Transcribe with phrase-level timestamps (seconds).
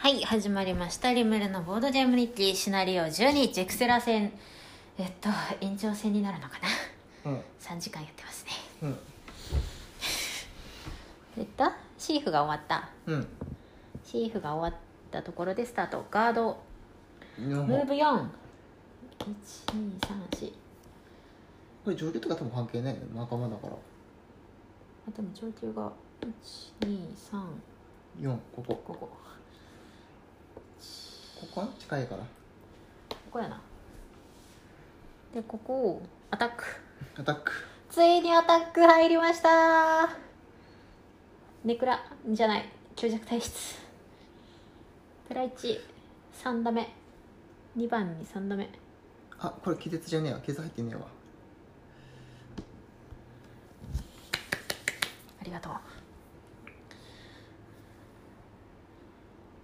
[0.00, 1.12] はい始まりました。
[1.12, 4.32] リムルのボードゲーム日記シナリオ12ジェクセラ戦。
[4.96, 5.28] えっと
[5.60, 6.60] 延長戦になるのか
[7.24, 7.32] な？
[7.32, 7.40] うん。
[7.60, 8.52] 3時間やってますね。
[8.82, 8.98] うん。
[11.42, 11.64] えっと
[11.98, 12.88] シーフが終わった。
[13.06, 13.26] うん。
[14.04, 14.80] シーフが終わっ
[15.10, 16.06] たところでスタート。
[16.12, 16.56] ガード。
[17.40, 18.30] 4ムーブ本
[19.18, 20.52] 41234
[21.84, 23.06] これ上級とか多分関係ないよね。
[23.16, 23.72] 仲間だから。
[23.72, 23.76] あ
[25.10, 25.92] でも上級が
[26.80, 27.42] 123
[28.20, 28.80] 4ここ。
[28.86, 29.10] ここ
[31.40, 32.22] ここ近いから。
[33.30, 33.60] こやな。
[35.32, 36.02] でここを
[36.32, 36.64] アタック。
[37.16, 37.52] アタック。
[37.90, 40.08] ついにアタック入りました。
[41.64, 42.68] ネクラじゃない。
[42.96, 43.78] 強弱体質。
[45.28, 46.92] プラ13打目。
[47.76, 48.68] 2番に3打目。
[49.38, 50.40] あこれ気絶じゃねえわ。
[50.40, 51.02] 気絶入ってねえわ。
[55.40, 55.72] ありがとう。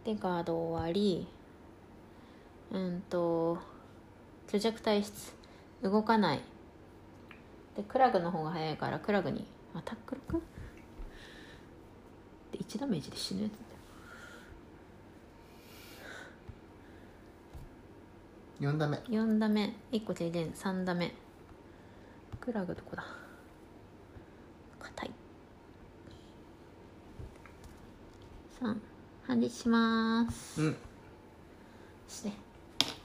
[0.04, 1.26] でガード終わり
[2.74, 3.58] うんと
[4.48, 5.32] 虚弱体質
[5.82, 6.40] 動かない。
[7.76, 10.40] でクラグの方が早いからクラグにアタック 6?
[12.52, 13.52] で1ダメージで死ぬやつ
[18.60, 18.72] だよ。
[18.72, 20.50] 4打目4打目1個停電。
[20.50, 21.14] 3打目
[22.40, 23.04] クラグどこだ？
[24.80, 25.10] 硬い。
[28.60, 28.76] 3
[29.26, 30.60] 反撃します。
[30.60, 30.76] うん。
[32.08, 32.43] して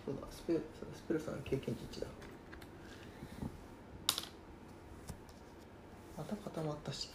[0.10, 0.62] そうだスペル
[0.96, 2.08] スペルさんの経験値1だ。
[6.18, 7.12] また固まったし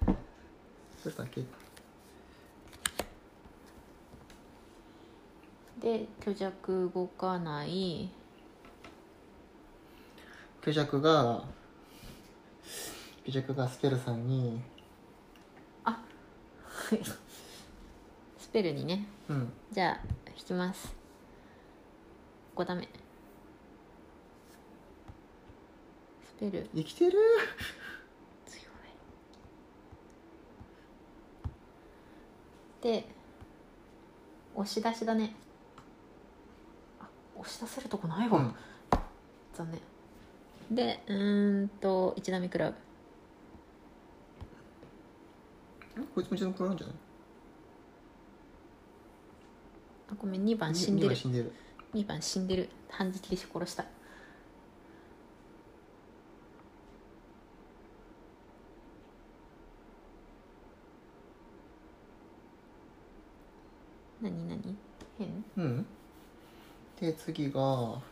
[0.00, 1.42] スペルさん経
[5.82, 8.08] で虚弱動かない。
[10.62, 11.44] 虚弱が
[13.26, 14.62] 虚弱がスペルさんに。
[18.38, 19.06] スペルにね。
[19.28, 19.52] うん。
[19.70, 20.00] じゃあ
[20.34, 20.95] 引きます
[22.56, 22.88] 5ダメ。
[26.24, 27.18] スペル生きてる？
[28.46, 28.66] 強い。
[32.82, 33.08] で
[34.54, 35.36] 押し出しだね。
[36.98, 37.08] あ
[37.38, 38.54] 押し出せるとこないわ、うん。
[39.52, 39.80] 残念。
[40.70, 42.76] でうーんと1ダメクラブ。
[46.14, 46.96] こいつも一度食らうんじゃない？
[50.10, 51.52] あごめん2番死んでにるに死んでる
[51.96, 53.86] 2番死んでる反撃で殺した。
[64.20, 64.76] 何何？
[65.18, 65.44] 変？
[65.56, 65.86] うん。
[67.00, 67.60] で次が。
[67.60, 68.02] ア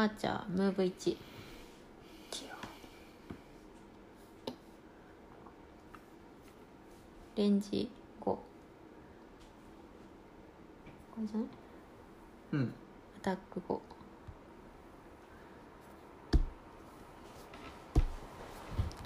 [0.00, 1.16] ーチャームーブ1
[7.36, 7.88] レンジ
[8.20, 8.38] 5こ
[11.20, 11.46] れじゃない？
[12.52, 12.74] うん。
[13.18, 13.80] アタック5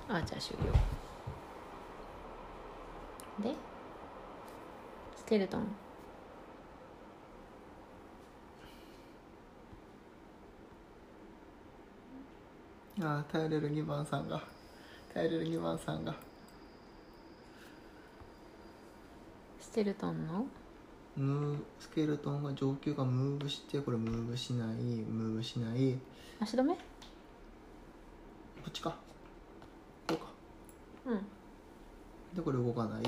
[0.08, 0.72] アーチャー終了。
[3.50, 3.56] で
[5.16, 5.66] スケルトン。
[13.02, 14.42] ああ頼れる2番さんが。
[15.14, 16.14] 頼れる2番さんが。
[19.60, 20.44] ステルトンの？
[21.20, 25.98] ムースケルトンが上級がムーブしてこれムーブしないムーブしない。
[26.40, 26.72] 足止め？
[26.74, 26.80] こ
[28.68, 28.96] っちか。
[30.08, 30.24] こうか。
[31.06, 31.18] うん。
[31.18, 31.24] こ
[32.34, 33.02] でこれ動かない。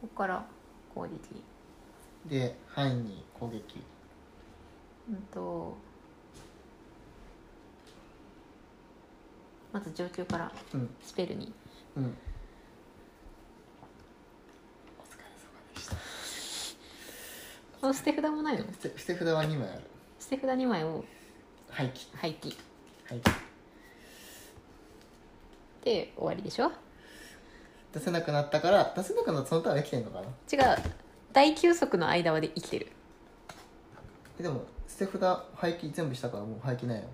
[0.00, 0.44] こから
[0.92, 1.42] 攻撃。
[2.28, 3.80] で範囲に攻撃。
[5.08, 5.76] うんと
[9.72, 10.90] まず上級からうん。
[11.00, 11.52] スペルに。
[11.96, 12.04] うん
[14.98, 15.96] お疲れ様でした
[17.88, 18.64] あ捨て札もないの？
[18.64, 19.82] 捨て捨て札は2枚ある。
[20.18, 21.04] 捨て札2枚を
[21.70, 22.16] 廃棄。
[22.16, 22.56] 廃棄。
[23.08, 23.30] 廃棄。
[25.84, 26.70] で終わりでしょ？
[27.92, 30.26] 出せなくなったから出せなくなったそのターンは生きてんのかな？
[30.26, 30.78] 違う。
[31.32, 32.88] 大休息の間まで生きてる。
[34.38, 35.20] えでも捨て札
[35.54, 37.04] 廃棄全部したからもう廃棄ないよ。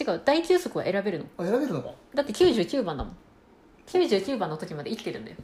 [0.00, 0.22] 違う。
[0.24, 1.26] 大休息は選べるの。
[1.38, 1.90] あ選べるのか。
[2.14, 3.16] だって99番だもん。
[3.86, 5.36] 99番の時まで生きてるんだよ。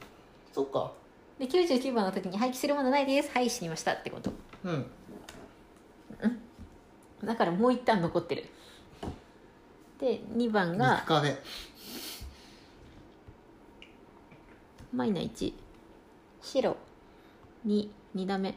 [0.52, 0.92] そっか。
[1.38, 3.30] で99番の時に廃棄するものないです。
[3.32, 4.32] はい死にましたってこと
[4.64, 4.86] うん。
[7.24, 8.44] だからもう一旦残ってる。
[9.98, 11.36] で2番が肉壁
[14.92, 15.52] マイナ1
[16.40, 16.76] 白。
[17.66, 18.54] 22ダメ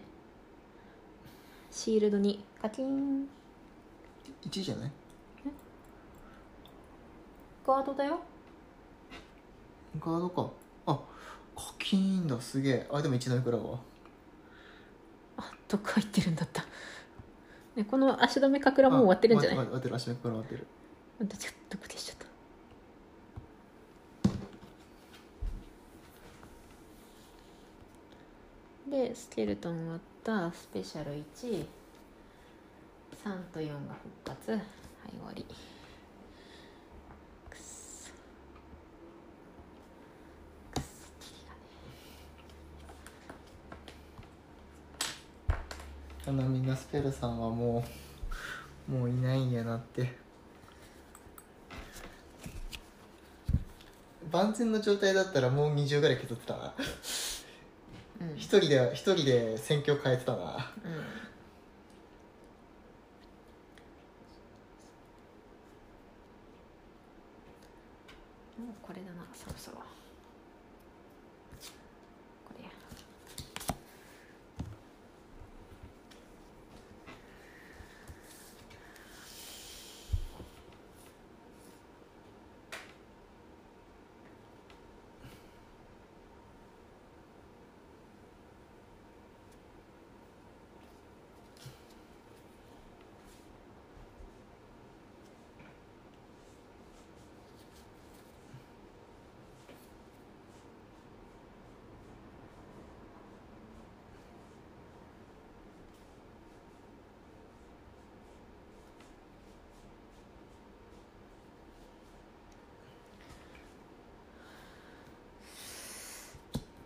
[1.71, 3.27] シールド2カキン。
[4.43, 4.91] 1じゃない？
[7.65, 8.19] ガードだよ。
[9.99, 10.49] ガードか。
[10.85, 10.99] あ
[11.55, 12.39] 課金だ。
[12.39, 12.87] すげえ。
[12.91, 13.75] あでも一段いくらわ。
[13.75, 13.79] あ
[15.71, 16.65] どっか入ってるんだった。
[17.75, 19.59] ねこの足止めかくらもう終わってるんじゃない？
[19.59, 20.67] あ終わってる足のから終わってる。
[21.21, 22.27] でしちゃった。
[28.89, 30.51] でスケルトン割った。
[30.51, 31.65] スペシャル13
[33.53, 34.51] と4が復活。
[34.51, 34.61] はい
[35.11, 35.43] 終わり
[37.49, 38.11] くっそ
[40.73, 40.83] くっそ
[41.19, 41.57] キリがね
[46.31, 47.83] あのみんなスペルさんはも
[48.87, 50.13] うもういないんやなって。
[54.31, 56.73] 万全の状態だったらもう20ぐらい削ってたな。
[58.21, 58.37] うん。
[58.37, 60.45] 一人で一人で戦況変えてたなうん
[68.67, 69.77] もうこれだなそろそろ
[72.45, 72.71] これや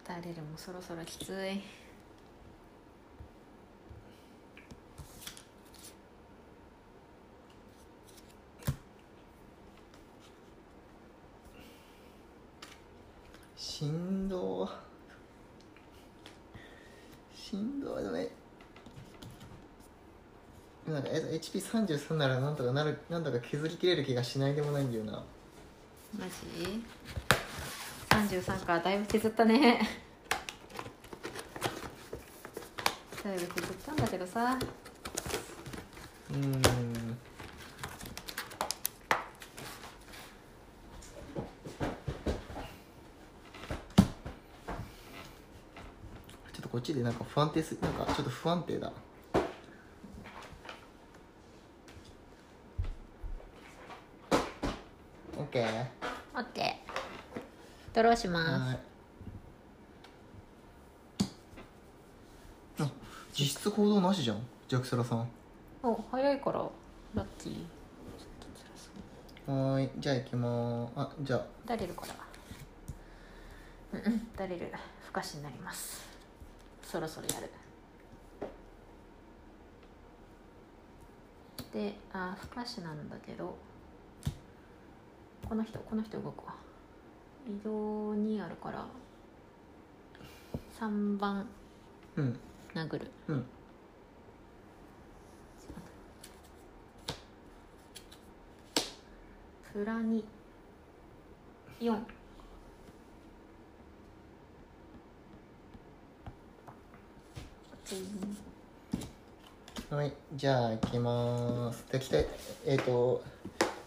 [0.07, 1.61] ダレルもそろそろきつい。
[13.57, 14.69] 振動
[17.33, 18.29] 振動でもね
[20.87, 25.21] なんかえ HP33 ならなんとかなるなんとか削りきれる気がしないでもないんだよな。
[26.17, 26.81] マジ
[28.09, 30.04] ？33かだいぶ削ったね
[33.25, 34.59] だいぶ削ったんだけどさ
[36.29, 36.61] うーん。
[46.53, 48.93] ちょっとこっちでなんか不安定すなんかちょっと不安定だ。
[55.35, 55.87] OK は
[56.35, 56.73] OK
[57.93, 58.77] ドローしますーい
[62.81, 62.91] あ
[63.33, 64.45] 実質行動なしじゃん。
[64.67, 65.27] ジャクサラさん。
[65.81, 66.59] お早いから
[67.15, 67.53] ラッキー。
[67.53, 67.63] ちょっ
[68.39, 69.89] と辛そうはーい。
[69.97, 70.91] じゃあ行きまーす。
[70.95, 71.45] あじゃあ。
[71.65, 74.27] ダレルからうんうん。
[74.37, 74.71] ダレル
[75.07, 76.07] 不可視になります。
[76.83, 77.49] そろそろやる。
[81.73, 83.55] であ不可視なんだけど。
[85.49, 86.53] この人この人動くわ。
[87.47, 88.85] 移動にあるから
[90.79, 91.47] 3番
[92.15, 92.39] うん。
[92.75, 93.09] 殴る。
[93.27, 93.45] うん
[99.75, 100.23] プラに
[101.81, 101.99] 4
[109.89, 111.85] はい、じゃあ行きまーす。
[111.91, 112.25] で、来て、
[112.65, 113.21] えっ、と、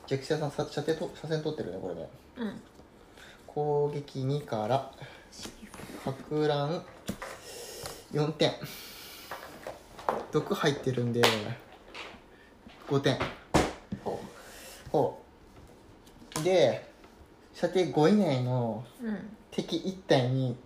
[0.07, 2.11] ジャクシアさん、さ射程と、車線取ってるね、これね。
[2.37, 2.61] うん
[3.47, 4.93] 攻撃2から、
[6.05, 6.85] 博覧
[8.13, 8.53] 4点。
[10.33, 11.23] 毒入ってるんで、
[12.89, 13.19] 5点。
[14.05, 14.21] ほ
[14.93, 15.29] ほう。
[16.49, 16.83] で、
[17.53, 19.37] 射程5以内のううん。
[19.51, 20.57] 敵1体に、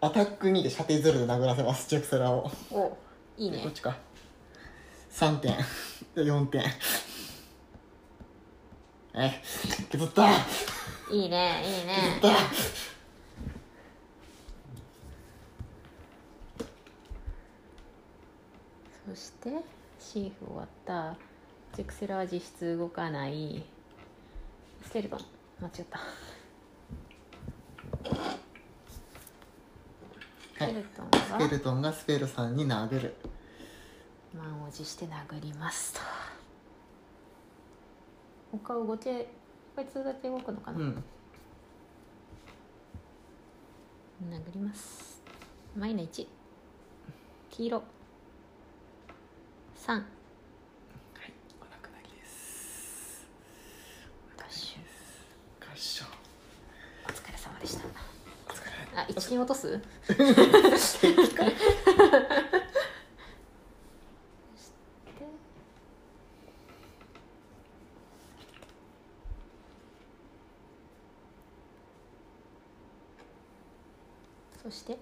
[0.00, 2.50] アタック2で射程0で殴らせます、ジャクサラを。
[2.70, 2.96] お
[3.36, 3.60] いいね。
[3.62, 3.98] こっちか。
[5.10, 5.54] 3点。
[6.14, 6.62] 4点。
[9.14, 9.42] え
[9.90, 10.30] 削った。
[11.10, 12.28] いいねいい削ねった。
[19.10, 19.50] そして
[19.98, 21.14] シーフ終わった。
[21.76, 23.64] ジェクセラは実質動かない
[24.88, 25.20] スケルトン
[25.60, 26.00] 間違った。
[30.54, 33.14] スケルトンスはケルトンがスペルさんに殴る。
[34.34, 36.00] 満を持して殴りますと。
[38.50, 39.28] 他動け
[39.76, 41.04] こいつだけ動くのかな、うん。
[44.30, 45.20] 殴ります。
[45.76, 46.26] マイナ1
[47.50, 47.82] 黄色。
[49.76, 50.02] 3はい
[51.60, 53.26] お亡くなりです
[55.78, 56.18] 合唱合唱
[57.06, 57.84] お疲れ様でした。
[58.48, 58.72] お疲れ。
[58.96, 59.80] あ一チキン落とす？
[74.60, 74.98] そして？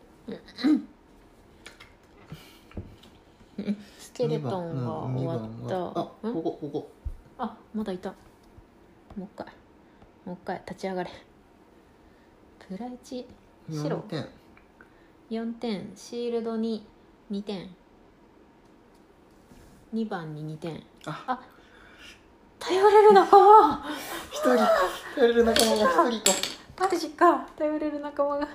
[3.99, 5.77] スケルトンが終わった。
[5.77, 6.35] あん？
[6.35, 6.93] ここここ。
[7.39, 8.11] あまだいた。
[9.17, 9.47] もう一回
[10.27, 11.11] もう一回立ち上がれ。
[12.69, 13.25] プラ1
[13.71, 13.97] 4白。
[14.09, 14.27] 点。
[15.31, 15.93] 4点。
[15.95, 16.85] シールドに
[17.31, 17.71] 2点。
[19.95, 20.83] 2番に2点。
[21.07, 21.25] あ。
[21.29, 21.41] あ
[22.59, 23.85] 頼れる仲間
[24.33, 24.57] 一人。
[25.15, 26.33] 頼れる仲間が一人。
[26.75, 27.49] とマジか。
[27.57, 28.49] 頼れる仲間が。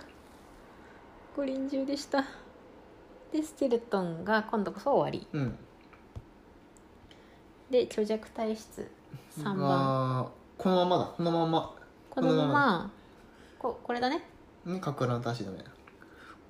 [1.37, 2.25] 五輪中でした。
[3.31, 5.25] でスケルトンが今度こそ終わり。
[5.31, 5.57] うん。
[7.69, 8.91] で虚弱体質。
[9.39, 9.57] 3番。
[9.57, 11.05] がこのままだ。
[11.17, 11.73] このまま。
[12.11, 12.53] このまま。
[12.53, 12.91] ま
[13.57, 14.21] ここれだね。
[14.63, 15.57] にかくらんと足止め。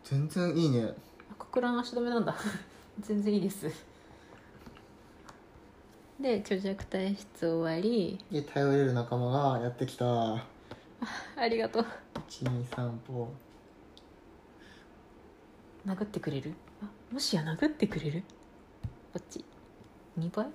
[0.03, 0.93] 全然いいね。
[1.31, 2.35] あかく乱足止めなんだ。
[2.99, 3.71] 全然いいです。
[6.19, 8.19] で虚弱体質終わり。
[8.29, 10.05] で頼れる仲間がやってきた。
[10.35, 11.85] ありがとう。
[12.27, 13.29] 123歩。
[15.87, 16.53] 殴ってくれる？
[16.83, 18.23] あもしや殴ってくれる？
[19.13, 19.45] こっち。
[20.19, 20.47] 2倍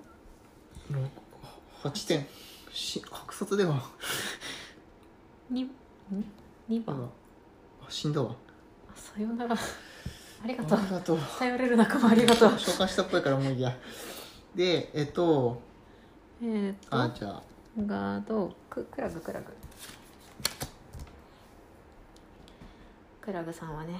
[1.83, 2.27] ？8点
[2.71, 3.81] し白卒では。
[5.49, 5.71] にん
[6.69, 7.09] ？2番
[7.81, 8.35] あ死んだわ。
[8.89, 9.55] あさようなら。
[10.43, 10.79] ありがあとう。
[10.79, 11.19] りがとう。
[11.39, 12.49] 頼れる仲間ありがとう。
[12.51, 13.75] 紹介したっぽいからもういいや。
[14.55, 15.61] でえっと
[16.41, 17.43] えー、っとあじゃあ。
[17.79, 19.45] ガードククラグクラグ
[23.21, 23.99] クラグさんはね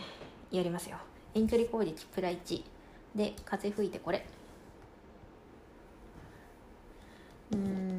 [0.52, 0.98] やりますよ。
[1.34, 2.64] 遠距離攻撃プラ1
[3.16, 4.26] で風吹いてこれ。
[7.52, 7.97] うーん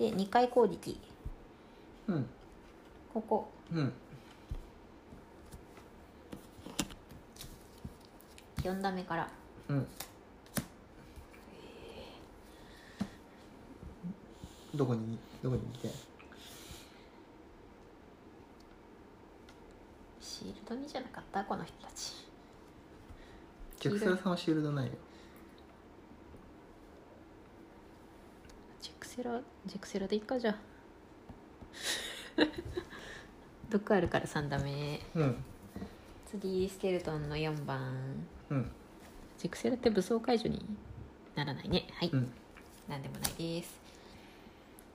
[0.00, 0.98] で2回攻撃
[2.08, 2.26] うん。
[3.12, 3.50] ここ。
[3.70, 3.92] うん。
[8.62, 9.28] 4打目から。
[9.68, 9.86] うん。
[14.74, 15.90] どこにどこに来て？
[20.22, 21.44] シールドにじゃなかった？
[21.44, 22.26] この人たち。
[23.80, 24.92] ジャクセラさんはシールドないよ
[28.80, 30.56] ジェクセラジェクセラでいっかじゃあ。
[33.68, 35.44] 毒あるから3ダメうん。
[36.24, 38.26] 次スケルトンの4番。
[38.48, 38.70] うん。
[39.36, 40.64] ジェクセラって武装解除に
[41.34, 41.86] ならないね。
[41.92, 42.32] はい、うん。
[42.88, 43.78] なんでもないです。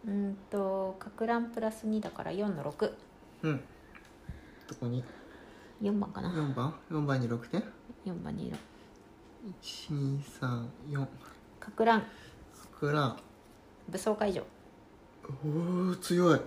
[0.06, 2.94] うーんとかく乱プラス2だから4の64
[3.44, 3.64] うん。
[4.68, 5.04] どこに？
[5.84, 6.32] 番かな。
[6.32, 7.64] 4番？4番に6点
[8.08, 8.58] ？4番にいる
[9.62, 11.08] 1234
[11.60, 12.04] かく乱
[12.80, 13.18] クラン
[13.92, 14.44] 武装解除。
[15.46, 16.40] おお強い。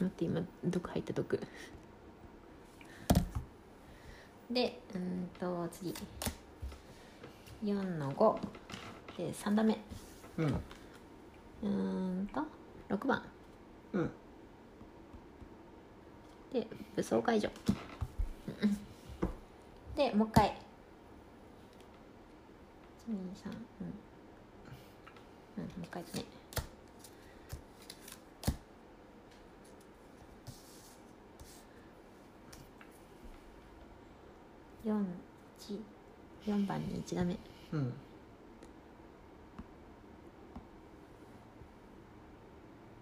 [0.00, 1.40] 待って今毒入った毒。
[4.50, 5.94] でうーんと次。
[7.64, 8.38] 4の5
[9.18, 9.78] で3打目。
[10.38, 10.48] うん。
[10.48, 11.68] うー
[12.22, 12.42] んと
[12.94, 13.22] 6番。
[13.92, 14.10] うん。
[16.52, 16.66] で
[16.96, 17.50] 武装解除。
[18.62, 18.78] うん
[19.96, 20.56] でもう一回。
[23.08, 24.07] 123うん
[25.58, 26.24] うんもう一回だね
[34.84, 35.06] 四
[35.58, 35.80] 一
[36.46, 37.36] 四番に1打目。
[37.72, 37.92] うん。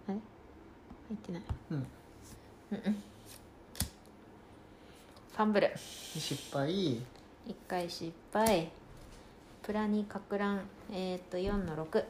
[0.07, 0.15] あれ？
[0.15, 0.19] 入
[1.13, 1.41] ってない。
[1.71, 1.77] うん。
[1.77, 1.85] うん
[2.71, 2.93] うん。
[2.93, 5.71] ファンブル。
[5.77, 6.95] 失敗。
[6.95, 8.69] 一回失敗。
[9.61, 10.61] プラにかく乱。
[10.91, 12.03] えー、っと4の6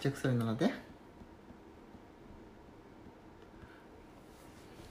[0.00, 0.72] ジャクセラ7で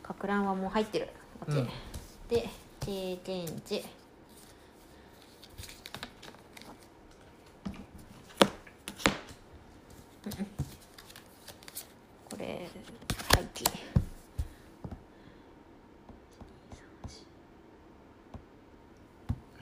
[0.04, 1.08] かく乱はもう入ってる。
[1.40, 1.68] こっち、うん。
[2.30, 3.84] で経験値
[10.26, 10.46] うんうん
[12.30, 12.68] これ
[13.34, 13.70] 廃棄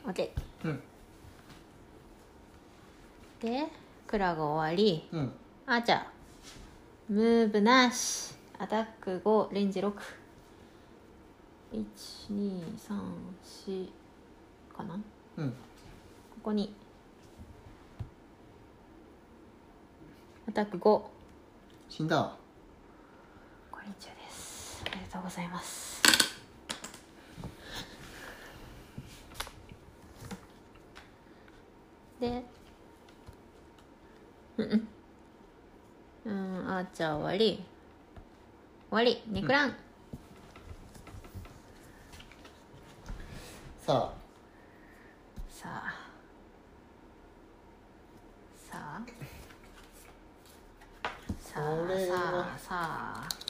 [0.06, 0.82] オッケーうん
[3.42, 3.68] で
[4.08, 5.34] クラが終わりうん。
[5.66, 6.06] あーちゃ
[7.10, 8.36] んムーブなし。
[8.60, 9.94] アタック5レンジ6
[11.72, 13.88] 1234
[14.76, 14.96] かな？
[14.96, 15.00] こ
[15.38, 15.54] うん。
[16.44, 16.76] こに。
[20.48, 21.10] アタック5こ
[21.88, 22.18] 死んだ。
[22.18, 22.36] わ
[23.82, 24.84] れ中です。
[24.86, 26.02] ありがとうございます。
[32.20, 32.44] で
[34.60, 34.88] うん。
[36.26, 37.64] うんうんアーチャー終わり。
[38.90, 39.24] わり。
[39.28, 39.74] 肉卵、
[43.86, 44.14] さ
[45.50, 45.94] さあ。
[48.70, 49.02] さあ。
[51.40, 52.54] さこれは。
[52.54, 52.70] あさあさ
[53.26, 53.50] あ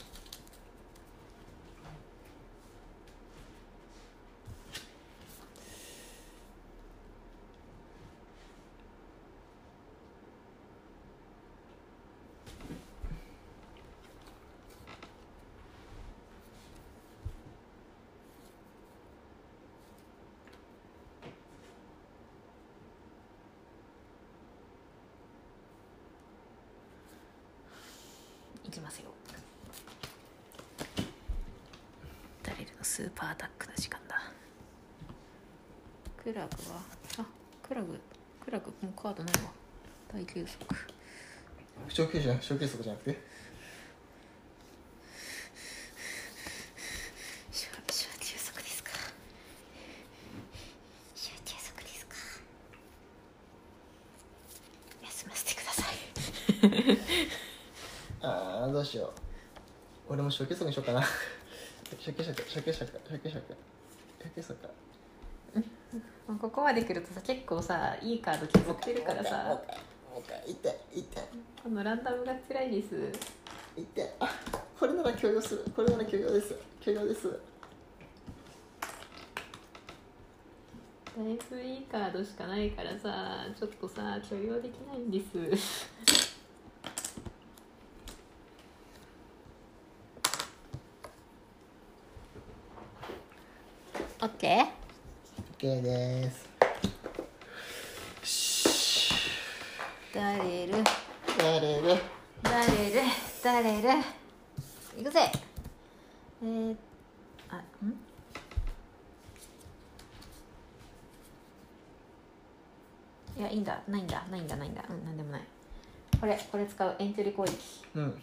[28.65, 29.09] いきますよ
[32.43, 34.22] ダリルのスーパーアタックの時間だ。
[36.22, 36.82] クラグは？
[37.20, 37.25] あ
[37.65, 37.98] クラグ
[38.44, 39.51] クラグもうカードないわ。
[40.13, 40.58] 大休息。
[40.70, 40.75] あ
[41.88, 43.22] 小休じゃ小休息じゃなくて？
[47.53, 48.91] 小小休息ですか。
[51.15, 52.15] 小休息ですか。
[55.06, 55.96] 休ませてください。
[58.27, 59.12] ああどうしよう。
[60.12, 61.01] 俺も小休息にしようかな
[62.09, 63.37] 小休息小休息小休息
[64.19, 64.55] 小休息
[66.39, 69.77] ここまで来るとさ結構さいいカード削ってるからもさう一回
[70.11, 71.23] もう一回痛い痛い
[71.63, 73.11] このランダムが辛いです。
[73.75, 74.27] 痛いあ
[74.79, 75.63] これなら許容する。
[75.75, 76.55] これなら許容です。
[76.81, 77.29] 許容です。
[77.29, 77.35] だ
[81.23, 85.25] いぶいいカードしかないからさちょっとさ許容できないんです
[94.39, 96.48] オッケー OK です。
[100.15, 100.72] 誰る？
[101.38, 101.98] 誰る？
[102.41, 103.01] 誰る？
[103.43, 103.89] 誰る？
[104.98, 105.29] いくぜ。
[106.41, 106.75] えー、
[107.50, 107.89] あん？
[113.37, 113.81] いやいいんだ。
[113.90, 114.25] ないんだ。
[114.31, 114.55] ないんだ。
[114.55, 114.85] ないんだ。
[114.90, 115.42] うんなんでもない。
[116.22, 117.57] これこれ使う遠距離攻撃。
[117.96, 118.22] うん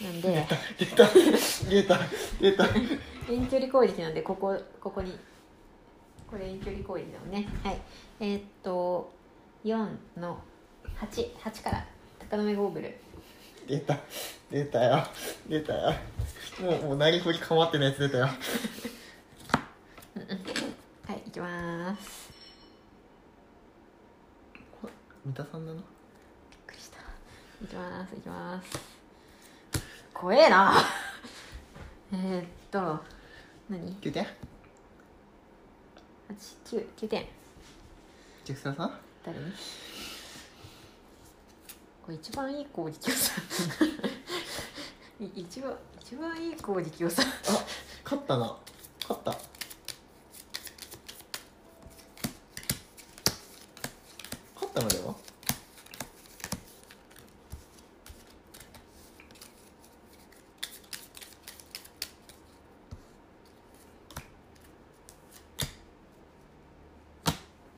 [0.00, 0.46] なんで。
[0.78, 1.06] 出た
[1.68, 1.98] 出た
[2.40, 2.66] 出た
[3.30, 5.18] 遠距離攻撃なんでここここに。
[6.28, 7.48] これ遠距離攻撃だもんね。
[7.62, 7.80] はい。
[8.20, 9.12] えーっと
[9.64, 10.38] 4の
[11.00, 11.86] 88から。
[12.30, 12.98] 高めゴーグル。
[13.68, 13.98] 出た。
[14.50, 15.06] 出たよ。
[15.48, 15.94] 出たよ。
[16.60, 18.24] もうもう何振りかまってないやつ出たよ。
[18.24, 18.30] は
[21.14, 22.32] いいきます。
[25.24, 25.78] 三田さんだな。
[25.78, 25.84] びっ
[26.66, 26.98] くりした。
[27.64, 28.93] いきますいきます
[30.14, 30.74] 怖えな。
[32.12, 33.00] えーっと
[33.68, 34.24] 何？9点
[36.64, 37.26] ?89 9点
[38.44, 39.00] ジェクサーさん？
[39.24, 39.52] 誰に？
[42.04, 43.32] これ一番いい攻撃をさ
[45.20, 47.64] い一番一番いい攻撃をさあ
[48.04, 48.56] 勝ったな。
[49.02, 49.30] 勝った
[54.54, 55.14] 勝ったのでは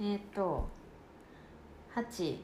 [0.01, 0.68] えーっと
[1.94, 2.37] 8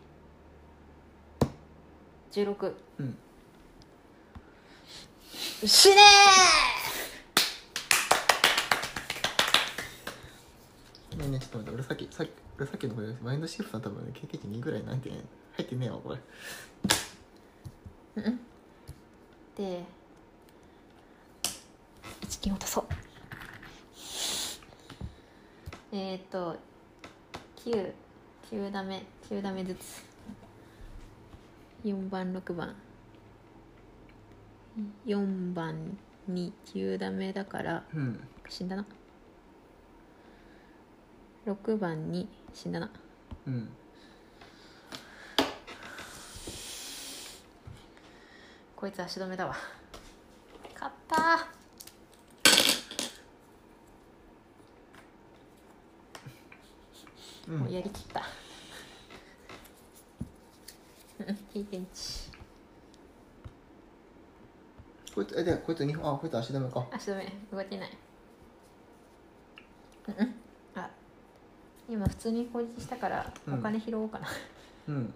[2.32, 3.18] 16うん。
[5.66, 6.02] 死ねね
[11.26, 15.20] えねえちょっと待って俺さっきさっき俺さっきのこれマインドシフトさん多分ね経験値2ぐらいなんてね
[15.56, 16.18] 入ってねえわこれ。
[18.22, 18.40] ーうん。
[19.56, 19.84] で
[22.22, 22.84] 一金を足そう。
[25.92, 26.56] えーっと
[27.64, 27.92] 9
[28.50, 30.02] 9ダメ9ダメずつ。
[31.84, 32.74] 4番6番。
[35.06, 35.96] 4番
[36.26, 38.20] に9ダメだからうん。
[38.48, 38.84] 死んだな。
[41.46, 42.90] 6番に死んだな。
[43.46, 43.68] うん。
[48.74, 49.54] こいつ足止めだわ。
[50.74, 51.46] 勝った
[57.52, 57.58] うん。
[57.58, 58.22] もうやりきった。
[61.20, 62.30] うん経験値
[65.14, 66.86] こいつえでこいつ2本あこいつ足止めか。
[66.90, 67.30] 足止め。
[67.52, 67.90] 動けない。
[70.08, 70.34] うんうん。
[70.74, 70.88] あ
[71.88, 73.54] 今普通に攻撃したからうん。
[73.54, 74.26] お金拾おうかな、
[74.88, 75.06] うん。
[75.06, 75.12] こ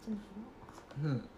[0.00, 0.22] っちの方。
[1.04, 1.28] うん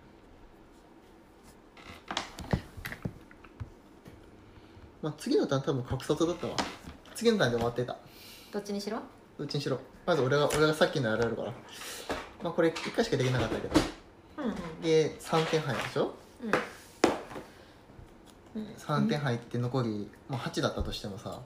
[5.03, 6.57] まあ次のターン多分格殺だったわ。
[7.15, 7.97] 次のターンで終わってた。
[8.53, 8.99] どっちにしろ？
[9.39, 9.79] どっちにしろ。
[10.07, 11.53] まず俺が俺がさっきのやられるから。
[12.43, 13.81] まあ、これ1回しかできなかったけど。
[14.39, 14.55] うんうん。
[14.83, 16.15] で3点入るでしょ？
[18.55, 18.65] うん。
[18.79, 21.41] 3点入って残り、まあ、8だったとしてもさ。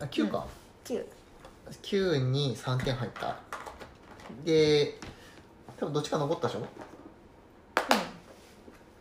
[0.00, 0.46] あ9か、
[0.84, 1.04] 9
[1.82, 3.36] 9に3点入った。
[4.44, 4.98] で
[5.78, 6.66] 多分どっちか残ったでしょ？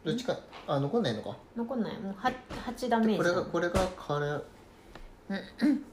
[0.04, 0.38] どっちか
[0.68, 1.38] あ残んないのか？
[1.56, 1.98] 残んない。
[2.00, 2.34] もう 8,
[2.76, 4.42] 8ダメージこれがこれがから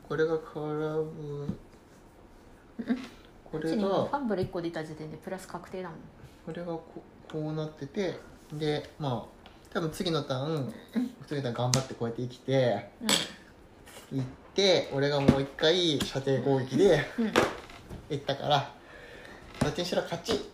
[0.09, 1.57] これが空ぶ
[3.45, 5.99] これ8にがファンブル1個出た時点でプラス確定だもん。
[6.45, 6.83] これがこ
[7.31, 8.19] こうなってて
[8.53, 9.41] でまあ
[9.73, 10.75] 多分次のターン
[11.29, 12.91] 次のターン頑張ってこうやって生きて
[14.13, 17.33] 行って俺がもう一回射程攻撃でうん、う
[18.11, 18.75] 行ったから
[19.61, 20.51] どっちにしろ勝ち。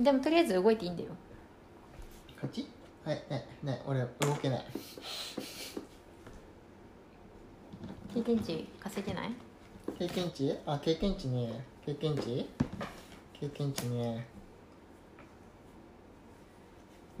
[0.00, 1.10] ん、でもとりあえず動いていいんだよ
[2.36, 2.68] 勝ち？
[3.04, 4.64] はいねね俺動けない。
[8.14, 9.32] 経験値稼いでない？
[9.98, 10.58] 経験値？
[10.66, 11.64] あ経験値ね。
[11.84, 12.48] 経験値？
[13.38, 14.26] 経験値ね。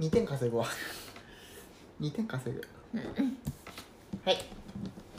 [0.00, 0.66] 2 点稼ぐわ
[2.00, 2.62] 2点稼ぐ。
[4.24, 4.36] はい。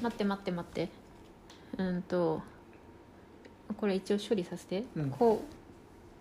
[0.01, 0.89] 待って待って待って。
[1.77, 2.41] うんと
[3.77, 5.09] これ一応処理させて、うん。
[5.11, 5.43] こ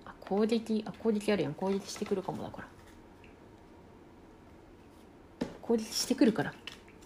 [0.07, 1.55] うあ攻撃あ攻撃あるやん。
[1.55, 2.69] 攻撃してくるかもだから
[5.67, 6.55] 攻撃してくるから。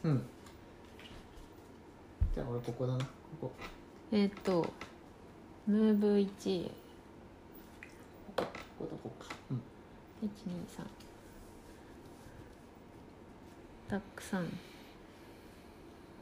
[0.04, 0.22] うん。
[2.34, 2.98] じゃあ俺ここだな。
[3.04, 3.06] こ
[3.42, 3.52] こ。
[4.12, 4.72] えーっと
[5.66, 6.72] ムーブ1こ
[8.36, 9.10] ここことこ。
[9.18, 9.62] こかうん。
[10.28, 10.86] 123ア
[13.88, 14.46] タック3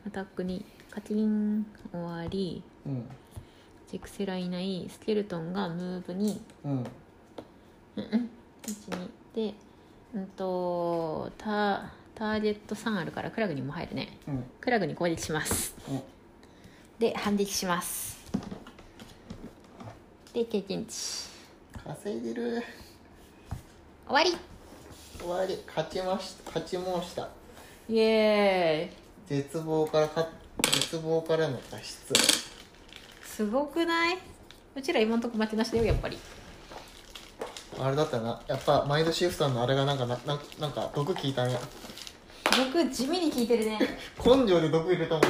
[0.06, 2.62] アタック2カチン終わり。
[2.86, 3.08] うん。
[3.90, 6.84] ジェクセラいないスケルトンがムーブにうん。
[7.96, 9.54] 12で
[10.14, 14.18] うんとタターゲット3あるからクラグにも入るね。
[14.26, 14.44] うん。
[14.60, 15.76] クラグに攻撃します。
[15.88, 16.02] うん。
[16.98, 18.18] で反撃します。
[20.34, 21.28] で経験値。
[21.86, 22.62] 稼いでる。
[24.08, 24.36] 終わり。
[25.20, 25.62] 終わり。
[25.66, 27.28] 勝ちました勝ち申した。
[27.88, 29.42] イエーイ。
[29.44, 30.28] 絶望からか
[30.74, 32.14] 絶望からの脱出。
[33.22, 34.18] すごくない？
[34.74, 36.18] うちら今んとこ負けなしだよやっぱり。
[37.78, 38.42] あれだったな。
[38.48, 41.56] やっぱマインドシフトのあれがなんかなななんか毒効いたね
[42.56, 43.78] 僕地味に効いてるね。
[44.24, 45.28] 根性で毒入れたもんね。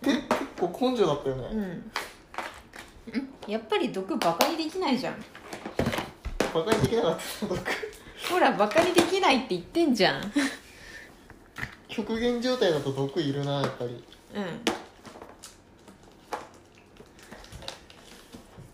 [0.00, 0.26] で結
[0.58, 1.60] 構根性だったよね、うん。
[1.60, 1.92] ん。
[3.46, 5.24] やっぱり毒バカにできないじゃん。
[6.54, 7.60] バカにできなかった毒。
[8.30, 10.22] ほらバカにできないって言ってんじゃん。
[10.22, 10.30] うん
[11.92, 14.02] 極限状態だと毒いるなやっぱり。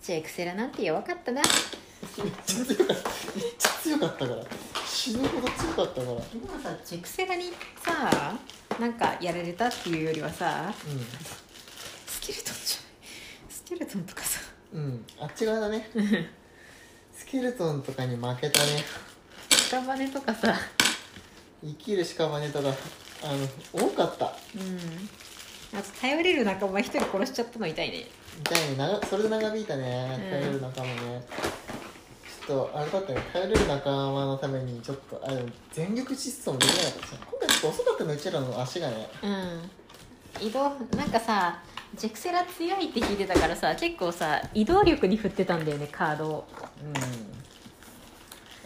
[0.00, 1.42] じゃあエクセラなんて弱かったな。
[2.22, 3.04] めっちゃ強かった。
[3.34, 4.44] めっちゃ強かったから
[4.98, 6.20] 死ぬほど強かったからでも
[6.60, 8.36] さジェクセラにさ
[8.80, 10.74] なんかやられたっていうよりはさ
[12.04, 12.88] スケルトンじゃ
[13.48, 14.40] スケルトンとかさ。
[14.72, 14.80] うん。
[14.80, 15.88] うんあっち側だね。
[17.14, 18.84] スケルトンとかに負けたね。
[19.70, 20.58] 屍とかさ。
[21.62, 22.68] 生きる屍とか
[23.22, 24.34] あの多かった。
[24.56, 25.78] うん。
[25.78, 28.06] あと頼れる仲間一人殺しちゃったの痛いね。
[28.40, 28.76] 痛いね。
[28.76, 30.18] 長それで長引いたね。
[30.24, 30.30] うん。
[30.30, 31.26] 頼れる仲間ね、
[32.48, 33.20] とあれだったね。
[33.32, 37.12] 頼れる仲間のためにちょっとあでも全力疾走もできなかったし。
[37.30, 39.08] 今回ちょっと遅かったのうちらの足がね。
[39.22, 39.70] うん。
[40.48, 41.62] 移動なんかさ
[41.94, 46.48] ジェクセラ強いって聞いてたからさ結構さ移動力に振ってたんだよねカードを。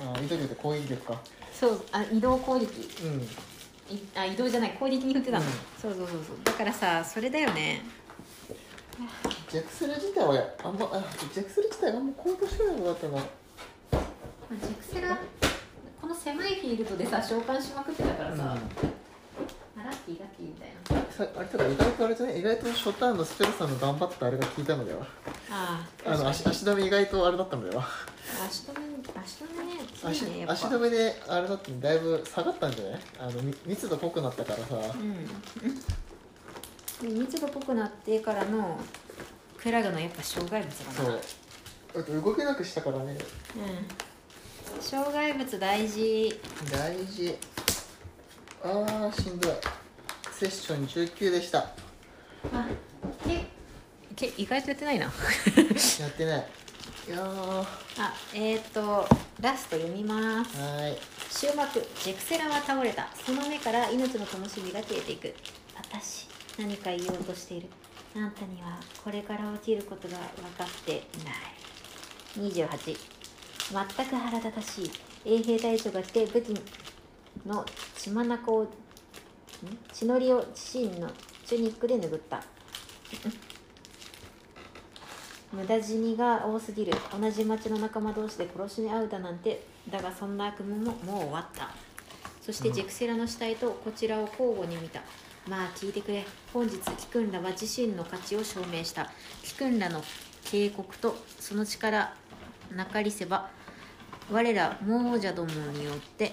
[0.01, 0.15] うん。
[0.15, 1.21] あ移動力攻撃力か？
[1.53, 1.85] そう。
[1.93, 2.89] あ移動攻撃。
[3.05, 3.23] うん。
[3.95, 5.53] いあ移動じゃない攻撃に振ってたの、うん。
[5.81, 6.37] そうそうそうそう。
[6.45, 7.83] だからさそれだよね。
[9.51, 13.19] ジェクセル自体はあんまあジェクセル自体はあんま行動してないのだったな
[14.61, 15.19] ジェクセラ
[16.01, 18.51] この狭いフィールドでさ召喚しまくってたからさ、うん。
[18.51, 21.13] あラッキーラッキーみたいな。
[21.13, 25.07] さあれとか意外とあれじゃね意外と初ターンのスペルさんの頑張ったあれが効いたのでは。
[25.51, 27.87] あああの足足止め意外とあれだったのでは。
[28.47, 28.87] 足止め
[29.23, 33.01] 足止めね足ね足止めであれだってだいぶ下がったんじゃない？
[33.21, 34.77] あのみ密度濃くなったからさ。
[37.03, 37.09] うん。
[37.09, 38.79] で密度濃くなってからの
[39.57, 40.93] クラグのやっぱ障害物だな。
[40.93, 41.21] そう。
[41.95, 43.05] だって動けなくしたからね。
[43.13, 43.19] うん
[44.81, 46.41] 障害物大事。
[46.71, 47.37] 大事。
[48.63, 49.53] あーしんどい。
[50.33, 51.59] セッション19でした。
[52.53, 52.69] あ
[53.25, 53.47] け
[54.15, 55.07] け意外とやってないな。
[56.01, 56.47] やってない。
[57.11, 59.09] あえっ、ー、と
[59.41, 60.57] ラスト読みます。
[60.57, 60.99] ーい。
[61.31, 63.09] 終幕ジェクセラは倒れた。
[63.25, 65.35] その目から命の灯火が消えていく。
[65.77, 67.69] 私何か言おうとしている。
[68.15, 72.51] あんたにはこれから起きることが分かってない。
[72.51, 73.22] 28
[73.71, 74.91] 全く腹立たしい
[75.25, 76.61] 衛兵隊長が来て武器
[77.47, 78.67] の血眼を
[79.93, 81.09] 血のりを自身の
[81.47, 82.43] チュニックで拭った。
[85.53, 86.93] 無駄死にが多すぎる。
[87.21, 89.63] 同じ町の仲間同士で殺しに遭うだなんて。
[89.91, 91.71] だがそんな悪夢ももう終わった。
[92.41, 95.03] そしてジェクセラの死体とこちらを交互に見た、
[95.47, 96.25] まあ聞いてくれ。
[96.53, 99.11] 本日キクンラは自身の価値を証明した。
[99.43, 100.03] キクンラの
[100.45, 102.15] 警告とその力
[102.77, 103.51] なかりせば
[104.31, 106.33] 我ら亡者どもによって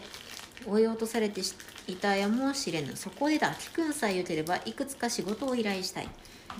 [0.65, 1.41] 追い落とされて
[1.87, 6.09] いたやもしれぬそこでだキクンさえよければいくつか仕事を依頼したい。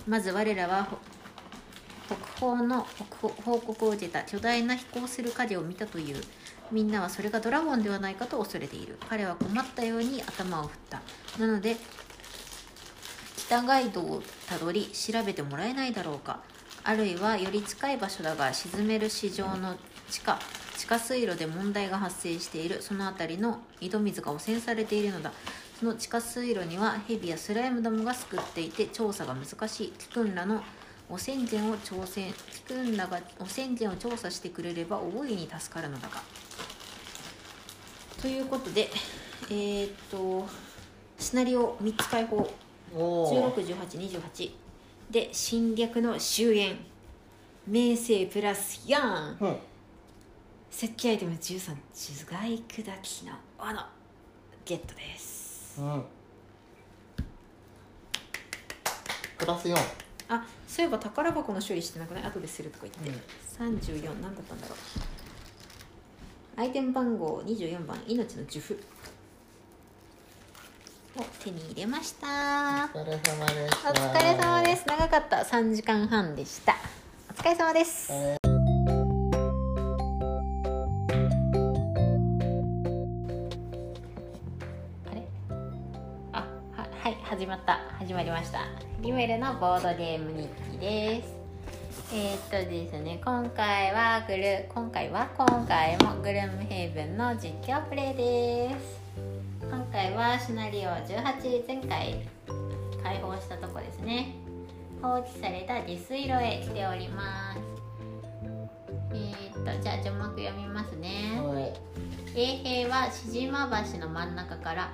[0.06, 0.88] まず我らは
[2.06, 2.16] 北
[2.46, 2.86] 方の
[3.20, 6.20] 報告を受けた巨大な飛行する影を見たという
[6.72, 8.98] みんなはそれがドラゴンではないかと恐れている。
[9.08, 11.02] 彼は困ったように頭を振った。
[11.38, 11.76] なので
[13.36, 16.40] 北ガイドをたどり調べてもらえないだろうか。
[16.82, 19.76] あるいはより近い場所だが沈める市場の
[20.10, 20.38] 地下
[20.76, 22.80] 地下水路で問題が発生している。
[22.80, 25.30] その辺りの井戸水が汚染されているのだ。
[25.78, 29.92] その地下水路にはヘビやスライムダムがすくっていて調査が難しい。
[29.98, 30.62] キクンらの
[31.10, 36.22] 汚染源を挑戦キクンらが汚染源を調査してくれれば大いに助かるのだが。
[38.22, 38.88] ということで
[39.50, 40.48] えー、っと
[41.18, 42.50] シナリオ3つ解放。
[42.92, 44.59] 161828
[45.10, 46.76] で侵略の終焉。
[47.66, 49.56] 名声プラス4、うん、
[50.70, 51.76] 設計アイテム13頭
[52.24, 53.86] 蓋砕きの斧。
[54.64, 55.80] ゲットです。
[55.80, 56.04] うん
[59.38, 59.74] プラス4
[60.28, 62.24] あそういえば宝箱の処理してなくない？
[62.24, 66.60] 後でするとか言って、うん、34何だったんだろう。
[66.60, 68.78] アイテム番号24番命の呪符
[71.16, 72.88] を手に入れました。
[72.94, 74.84] お疲れ様でしたお疲れ様です。
[74.86, 75.36] 長かった。
[75.38, 76.76] 3時間半でした。
[77.30, 78.40] お疲れ様です、えー
[87.24, 87.78] 始まった。
[87.98, 88.66] 始まりました。
[89.00, 91.40] リメルのボードゲーム日記です。
[92.12, 98.99] えー、っとですね今回はグル今回は今回もグルームヘイブンの実況プレイです
[99.70, 102.26] 今回はシナリオ18前回
[103.04, 104.34] 解放したとこですね。
[105.00, 107.60] 放置された下水路へ来ております。
[109.14, 111.40] えー、っとじゃあ序幕読みますね。
[112.34, 114.90] 衛兵は志島橋の真ん中から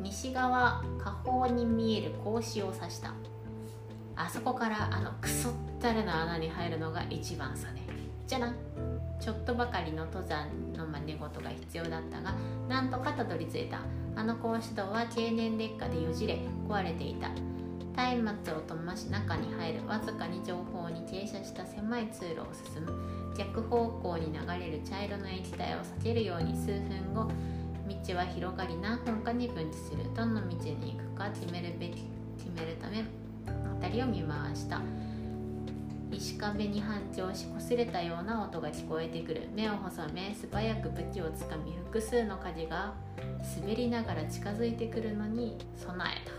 [0.00, 3.14] 西側下方に見える格子を指した。
[4.14, 7.82] あそこからあのクソったれの穴に入るのが一番さね。
[8.28, 8.54] じゃな。
[9.20, 12.34] ちょっとばかりの登山の真似事が必要だったが
[12.68, 13.80] なんとかたどり着いた
[14.16, 17.30] あの格子道は経年劣化でよじれ壊れていた。
[17.96, 22.92] 松明を飛ばし中に入るわずかに情報に停車した狭い通路を進む。
[23.36, 27.28] 逆方向に流れる茶色の液体を避けるように数分後
[28.06, 30.04] 道は広がり何本かに分岐する。
[30.14, 32.04] どの道に行くか決めるべき
[32.38, 33.04] 決めるため
[33.80, 34.80] 辺りを見回した。
[36.14, 39.48] 石壁に反調し擦れたような音が聞こえてくる。
[39.54, 42.94] 目を細め素早く武器をつかみ複数の火事が
[43.60, 46.32] 滑りながら近づいてくるのに備えた。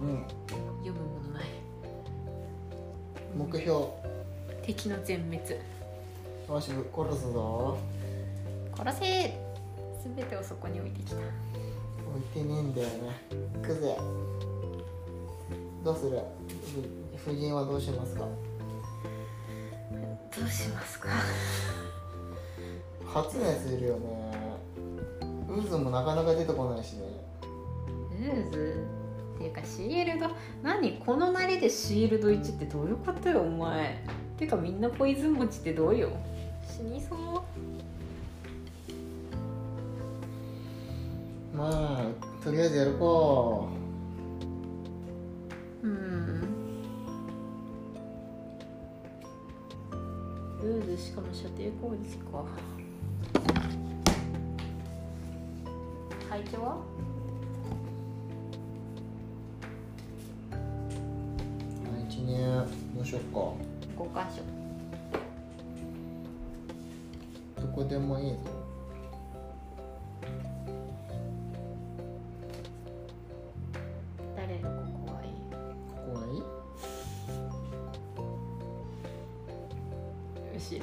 [0.00, 0.26] うん。
[0.84, 1.44] 読むものない。
[3.36, 3.86] 目標。
[4.62, 5.40] 敵の全滅。
[6.48, 7.78] よし殺すぞ。
[8.76, 9.40] 殺せ。
[10.16, 11.16] 全てをそこに置いてきた。
[11.16, 11.22] 置
[12.18, 12.94] いてねえんだよね。
[13.62, 13.96] クゼ
[15.84, 16.18] どうする？
[17.26, 18.20] 夫人はどうしますか？
[18.22, 18.28] ど
[20.46, 21.10] うしますか？
[23.06, 24.32] 発熱いるよね。
[25.46, 27.02] ウーズもなかなか出てこないしね。
[28.18, 28.86] ウーズ？
[29.34, 30.30] っていうかシールド？
[30.62, 34.02] 何このなりでシールド1ってどういうことよお前。
[34.38, 36.08] てかみんなポイズン餅ってどうよ？
[36.66, 37.18] 死にそう。
[41.54, 42.98] まあとりあえずやるか
[50.64, 52.42] ルーズしかも射程攻撃か。
[56.30, 56.78] 配置は？
[60.50, 62.64] 配置ね
[62.96, 63.38] どうしよっか。
[64.02, 64.42] 5箇所。
[67.74, 68.63] こでもいいぞ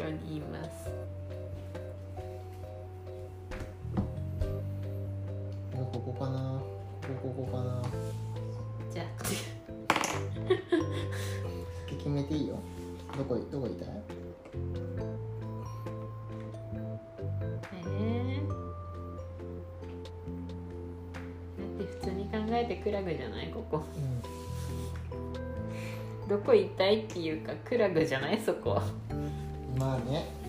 [0.04, 0.90] ろにいます。
[5.74, 6.62] ここかな？
[7.02, 7.82] ここここかな？
[8.94, 9.06] じゃあ
[11.90, 12.60] 決めていいよ。
[13.18, 13.86] どこどこいた？
[13.86, 13.90] い
[22.62, 23.48] えてクラグじゃない？
[23.48, 23.84] ここ、
[25.14, 28.40] うん、どこ行きたいっていうかクラグじゃない？
[28.40, 28.82] そこ
[29.82, 30.41] まあね。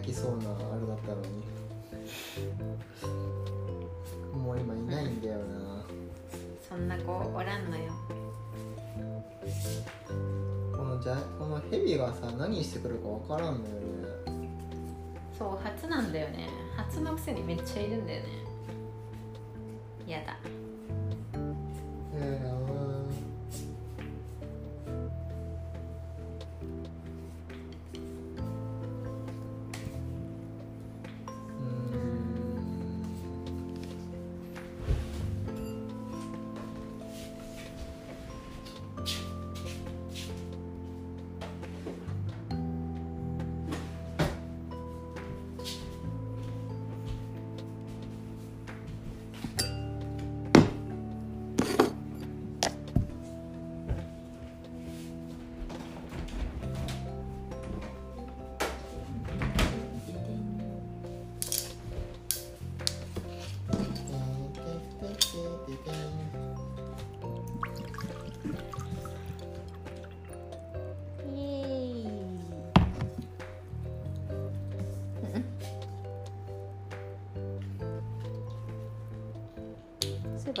[0.00, 1.44] ェフ輝きそうなあれだったのに。
[4.32, 5.84] もう今いないんだよな。
[6.68, 7.92] そんな子おらんのよ。
[10.72, 13.80] このじゃこのヘビがさ何してくるかわからんのよね。
[15.38, 16.48] そう初なんだよね。
[16.76, 18.28] 初のくせにめっちゃいるんだよね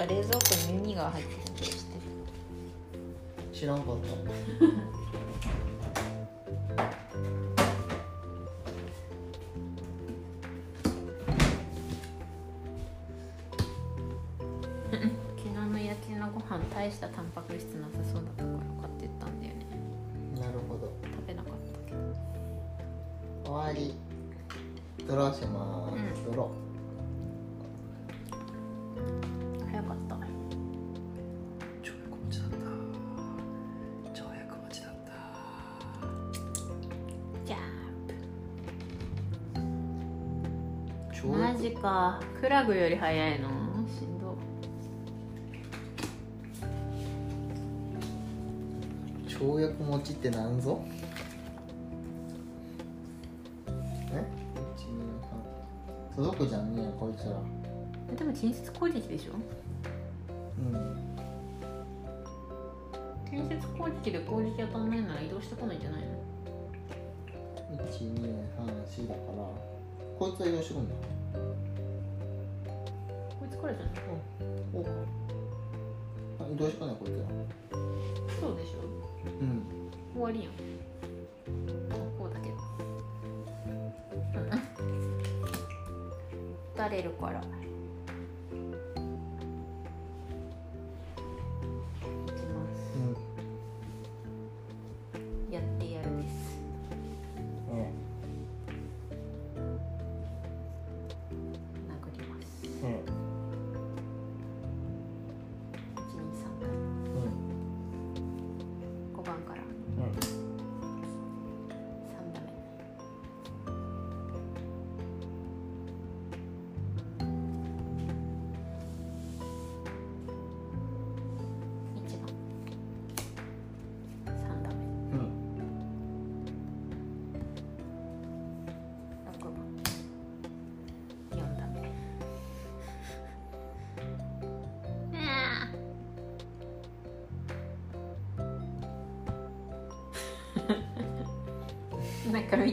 [0.00, 1.90] そういえば冷蔵庫に耳が入ってる気がして。
[3.52, 4.06] 知らんかった。
[14.90, 19.66] 昨日の焼きのご飯大したタンパク質なさそうだったから買ってったんだよね。
[20.40, 20.90] なるほど。
[21.04, 21.98] 食べなかったけど。
[23.44, 23.94] 終わり。
[25.06, 26.32] ドローします、うん。
[26.32, 26.69] ドロ早
[41.80, 43.48] かクラグより早いの？
[43.88, 44.36] しんど。
[49.26, 50.82] 跳躍持ちってなんぞ？
[54.12, 54.24] え？
[56.16, 57.36] 届くじゃんねこいつら。
[58.16, 59.32] でも近接攻撃でしょ？
[60.58, 60.96] うん。
[63.30, 66.08] 近接攻撃で攻撃当たんないなら移動してこないんじゃないの
[67.88, 69.44] ？1234だから。
[70.18, 70.94] こいつは移動してくんだ
[73.60, 73.94] こいつからじゃない
[74.72, 74.80] お。
[76.42, 77.26] あ移動してこないこいつら
[78.40, 78.78] そうでしょ。
[79.40, 79.62] うん。
[80.14, 80.52] 終わりやん。
[82.18, 82.54] こうだけど。
[83.66, 84.50] うん。
[86.74, 87.42] 打たれるから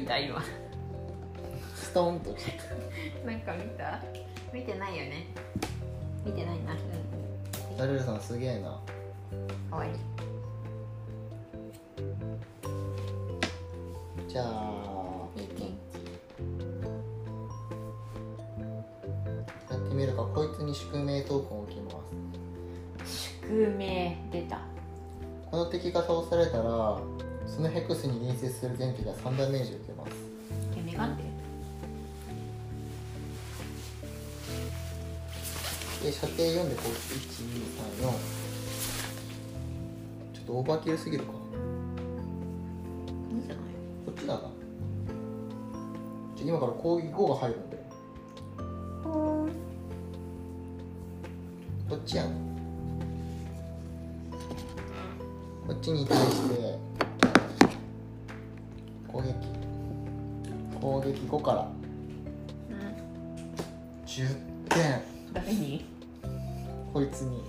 [0.08, 0.42] た今。
[1.76, 2.36] ストンと
[3.26, 4.02] なんか見た？
[4.54, 5.28] 見てないよね。
[6.26, 6.76] 見てないな。
[7.78, 8.80] ダルルさんすげえな。
[9.70, 9.96] 終わ
[14.28, 15.62] じゃあいい天気
[19.70, 20.24] やってみるか。
[20.24, 21.92] こいつに宿命トークンを置きま
[23.06, 23.30] す。
[23.44, 24.62] 宿命出た。
[25.50, 27.00] この敵が倒されたら
[27.58, 30.12] そのヘクスに隣接する全敵が3ダメージを受けます。
[36.04, 38.04] で射程4でこう1234
[40.36, 41.32] ちょっとオーバーキルすぎるか。
[43.32, 43.58] いいんじゃない？
[44.06, 44.42] こっちだな。
[46.36, 47.78] じゃあ今から攻撃5が入るんで
[49.04, 49.48] こ
[51.96, 52.28] っちやん。
[55.68, 56.77] こっちに対して
[61.08, 61.70] 攻撃5から
[62.70, 62.78] うん。
[64.06, 64.36] 10
[64.68, 65.02] 点。
[65.34, 65.86] 誰に？
[66.94, 67.44] こいつに。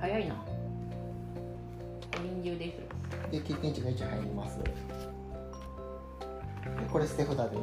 [0.00, 0.34] 早いな。
[2.20, 2.88] 臨終できる
[3.30, 4.58] で経験値が1入ります。
[4.58, 4.74] で
[6.90, 7.56] これ捨て札で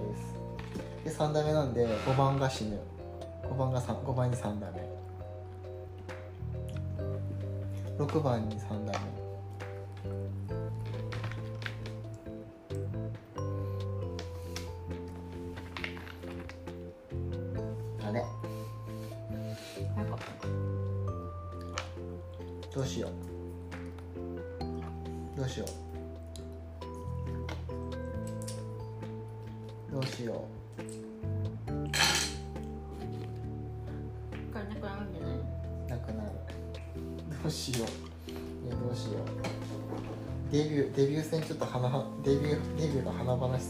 [1.03, 1.18] す。
[1.18, 2.80] で3ダメなんで5番が死ぬ。
[3.43, 4.89] 5番が3 5番に3ダメ
[7.99, 9.14] 6番に3ダメ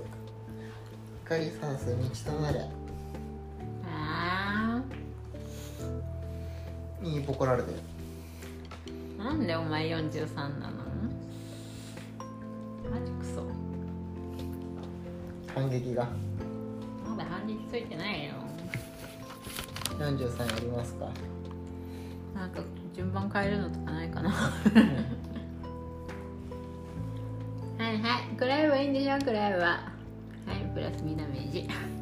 [1.26, 1.86] 光さす
[2.26, 2.66] 道となれ。
[3.86, 4.82] あ
[7.02, 7.78] にボコられてる。
[9.20, 10.84] ーなんでお前43なの？
[12.89, 13.43] マジクソ。
[15.54, 16.08] 反撃が。
[17.08, 18.34] まだ反撃ついてないよ。
[19.97, 21.10] 43やりますか。
[22.34, 22.62] なんか
[22.95, 24.34] 順番変えるのとかないかな
[28.39, 31.99] クライブはいいんでしょクライブははいプラス2ダメージ。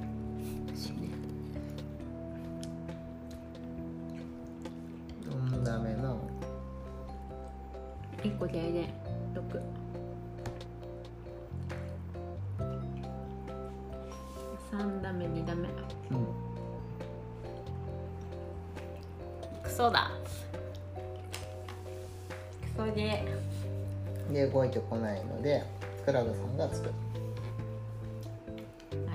[26.26, 26.92] さんがつくは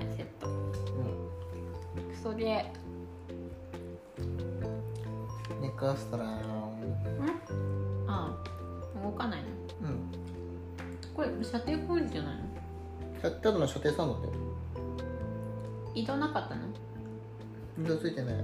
[0.01, 0.49] いセット。
[0.49, 2.15] うん。
[2.15, 2.73] クソで
[5.61, 6.29] ネクアストラあ
[8.09, 8.37] あ。
[9.03, 9.89] 動かないの？
[9.89, 9.97] うん。
[11.15, 12.43] これ射程工事じゃないの？
[13.21, 14.29] たただの射程3だって
[15.95, 16.63] 移動なかったの？
[17.79, 18.35] 運動ついてない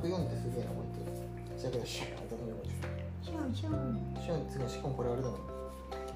[0.00, 2.52] ってすげえなこいつシュン飛んで
[3.22, 4.16] シュンシュン。
[4.22, 5.40] シュン次しかもこれあれだもん。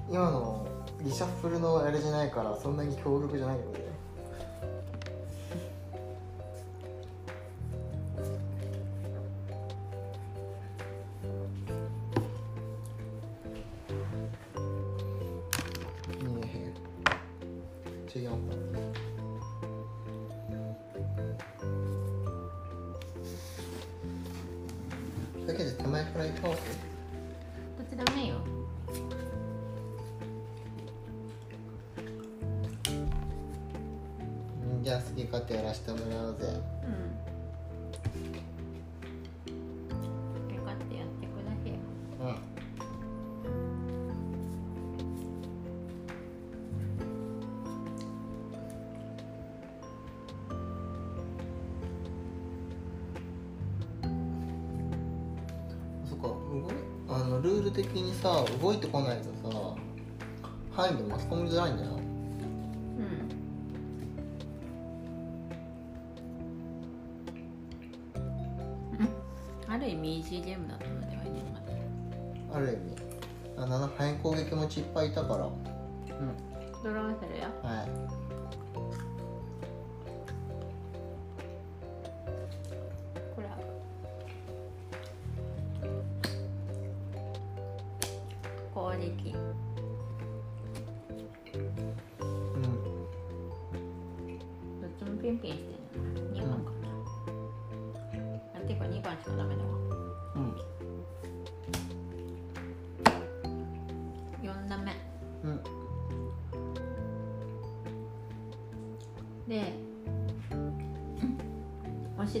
[0.09, 0.67] 今の
[1.01, 3.63] リシャッフルのあれじゃないからそんなに強力じゃないよ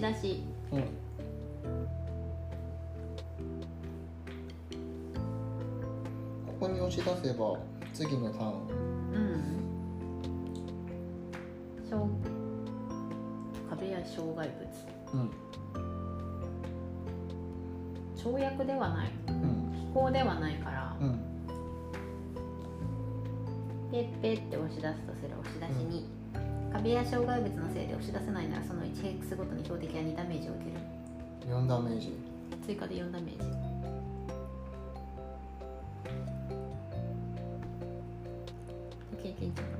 [0.09, 0.43] 押し。
[0.71, 0.81] うん。
[0.81, 0.87] こ
[6.59, 7.57] こに押し出せば
[7.93, 8.51] 次のターン。
[9.13, 9.41] うん。
[11.89, 12.09] 障
[13.69, 14.65] 壁や障害物。
[15.13, 15.31] うん。
[18.15, 19.11] 跳躍ではない。
[19.27, 19.71] うん。
[19.93, 20.95] 飛行ではないから。
[20.99, 21.19] うん。
[23.91, 26.04] ペッペッって押し出すとする押し出しに、
[26.85, 30.77] 壁や障害物のせいで押し出せないならその 1hex ごとに標的は2ダメージを受ける。
[31.51, 32.15] 4ダメージ。
[32.63, 33.39] 追加で4ダメージ。
[39.23, 39.74] 経験値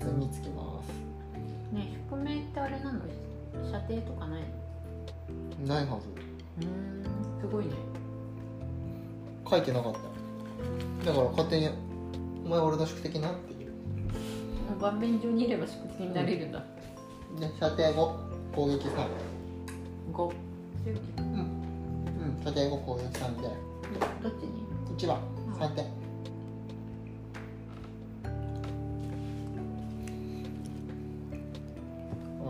[0.00, 0.88] 通につきます。
[1.74, 3.00] ね宿命ってあれなの？
[3.70, 4.42] 射程とかない
[5.60, 5.66] の？
[5.74, 6.08] ないはず。
[6.66, 7.72] うーんすごいね。
[9.48, 9.98] 書いてなかった。
[11.10, 11.68] だから勝手に
[12.44, 13.72] 「お前俺の宿敵な」っていう。
[14.80, 16.64] 盤面上にいれば宿敵になれるんだ、
[17.38, 17.94] で射程5
[18.54, 19.06] 攻撃3
[20.12, 20.32] 5
[21.18, 21.24] うん。
[21.24, 22.40] うん。
[22.44, 23.48] 射程5攻撃3で。
[24.22, 24.64] どっちに
[24.96, 25.18] ？1番。
[25.58, 25.99] 3点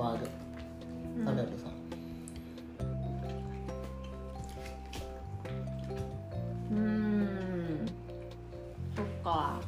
[0.00, 0.30] 終わる。
[1.18, 1.24] うん。
[1.26, 1.66] ナレルさ。
[6.72, 7.86] んうーん。
[8.96, 9.60] そっか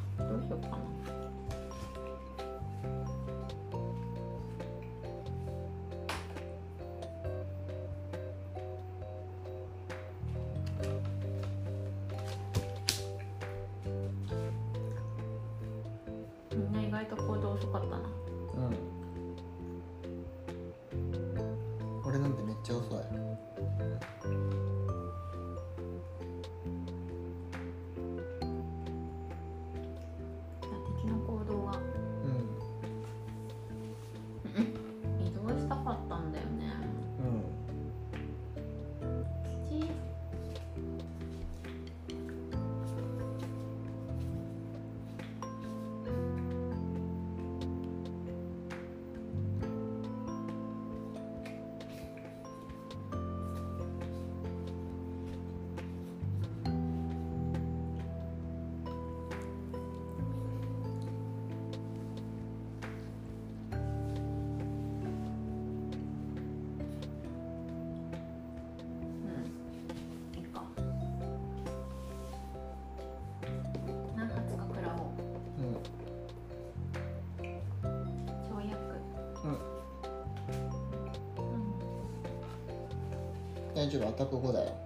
[83.75, 84.82] 大丈夫アタック5だよ。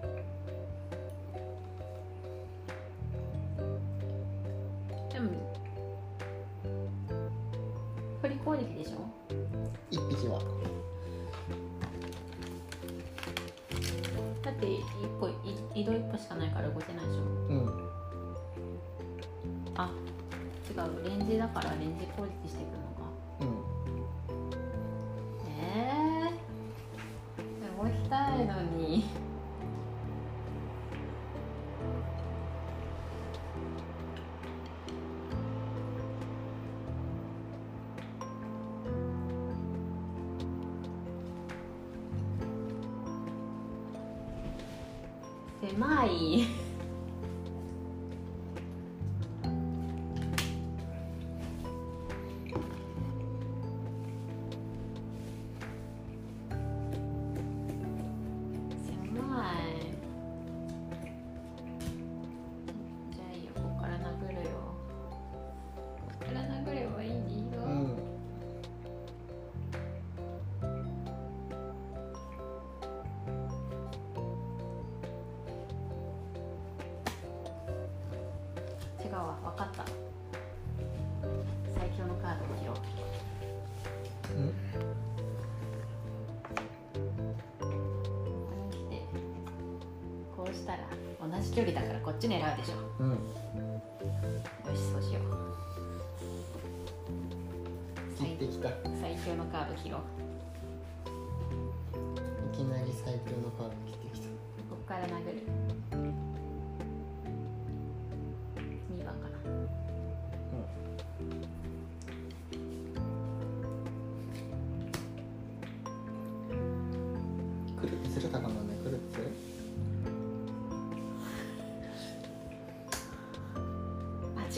[99.84, 100.17] 広く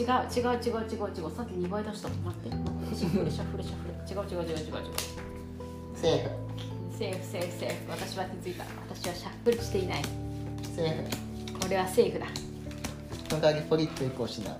[0.00, 1.08] 違う違う違う違う。
[1.14, 2.08] 違うさっき2倍出した。
[2.08, 2.50] 待って。
[2.96, 4.30] シャフルシャッフルシャッフル違う。
[4.30, 4.56] 違う違う違う。
[4.56, 4.84] 違う
[5.94, 6.30] セーフ
[6.96, 7.90] セーフセーフセーフ。
[7.90, 10.02] 私は気づいた私はシャッフルしていない。
[10.74, 11.04] セー
[11.52, 11.58] フ。
[11.58, 12.26] これはセーフだ。
[13.28, 14.52] その代わりポリッと移行しな。
[14.52, 14.54] い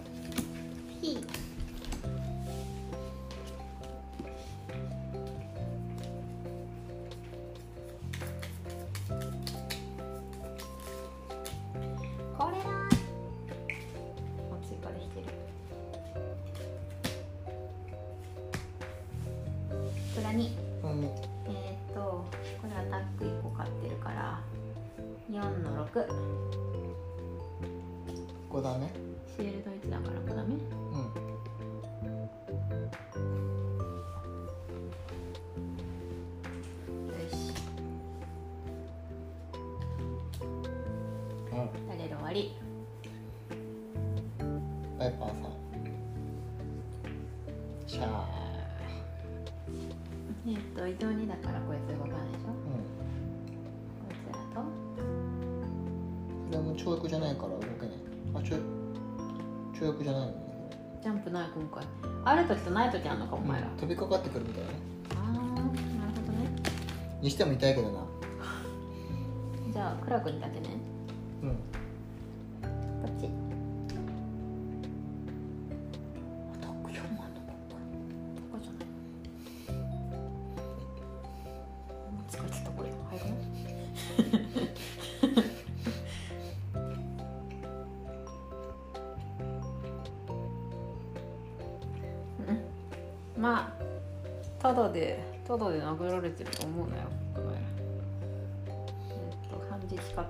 [20.31, 20.57] 裏に。
[20.83, 21.05] うん。
[21.47, 22.01] えー、っと
[22.63, 24.41] これアタック1個買ってるから
[25.31, 26.07] 4の6
[28.51, 28.90] 5だね
[62.55, 64.77] 時とない時あんのかお前ら、飛びかかってくるみたいなね。
[65.15, 66.49] ああなるほどね。
[67.23, 68.10] にしても痛いけどな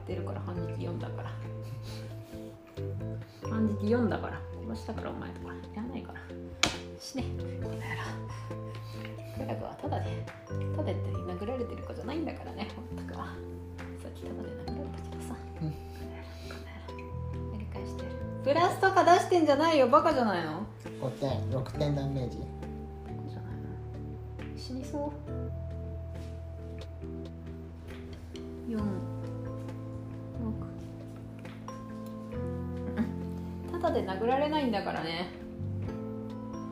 [0.00, 1.30] ってるから半日4だから。
[3.48, 4.40] 半日4だから。
[4.68, 6.20] 殺したからお前とかいらないから。
[6.98, 7.24] 死ね。
[7.62, 7.84] この野郎。
[9.38, 10.26] クラブはただで
[10.76, 13.20] ただで殴られてる子じゃないんだからねほんとか。
[14.02, 15.34] さっきただで殴られたけどさ。
[15.62, 15.68] うん。
[15.68, 15.74] や
[17.58, 18.16] り返してやる。
[18.44, 20.66] プラスとか出してんじゃないよバカじゃないの
[21.00, 22.38] ？5点6点ダメージ。
[24.56, 25.39] 死にそう？
[34.30, 35.28] られないんだからね。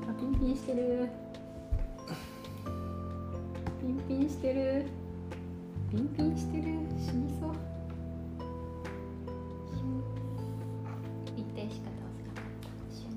[0.08, 1.08] あピンピンしてる。
[3.80, 4.86] ピンピンしてる。
[5.90, 6.62] ピンピンしてる。
[6.98, 7.54] 死にそう。
[11.36, 12.70] 一定しか倒せなかった。
[12.94, 13.08] シュ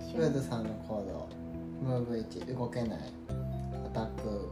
[0.00, 0.08] ン。
[0.08, 1.28] シュンウェズさんの行動。
[1.82, 3.00] ムーブ1動けない。
[3.28, 4.50] アタック。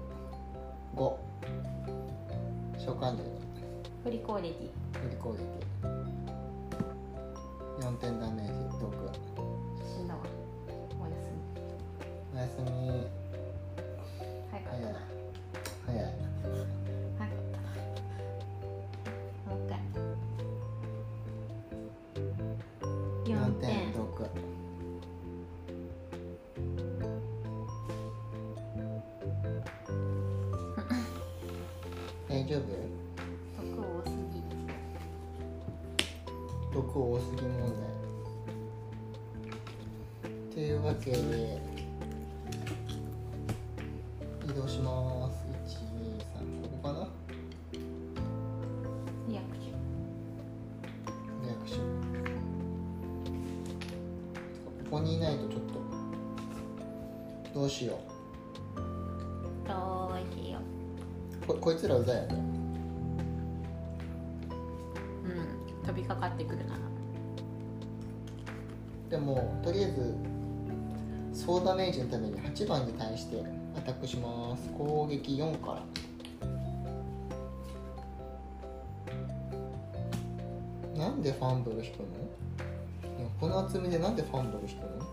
[0.95, 1.17] 5
[2.79, 3.44] 召喚獣
[4.05, 5.39] 振り攻撃振り攻撃
[7.81, 8.93] 4点ダメージ毒
[9.83, 10.21] 死んだわ。
[11.01, 11.39] おやすみ。
[12.35, 12.69] おやすみ。
[14.51, 14.87] 早かった。
[14.89, 15.01] な
[15.87, 16.05] 早い。
[16.05, 16.11] 早い。
[17.19, 17.57] 早かった。
[17.57, 17.67] な
[19.47, 19.81] もう一回。
[23.25, 24.05] 4 4点点毒
[57.55, 58.01] どうしよ
[59.65, 60.59] どうしよ
[61.45, 61.47] う。
[61.47, 62.35] ここいつらうざいよね。
[65.25, 65.87] ううん。
[65.87, 66.77] 飛びかかってくるな
[69.09, 70.17] でもとりあえず
[71.33, 73.45] 総ダメージのために8番に対して
[73.77, 74.69] アタックします。
[74.71, 75.81] 攻撃4か
[80.97, 81.01] ら。
[81.01, 82.07] なんでファンブル引くの？
[83.41, 84.89] この厚みでなんでファンブル引くの？
[84.89, 85.07] はい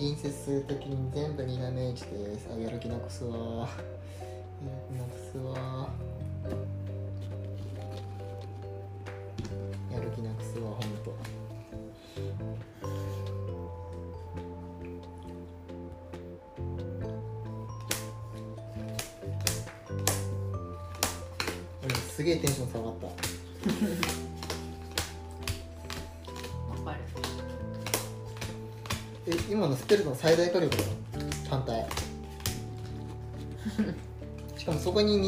[0.00, 2.48] 隣接するときに全部2ダメージです。
[2.50, 3.68] あやる気なくすわ。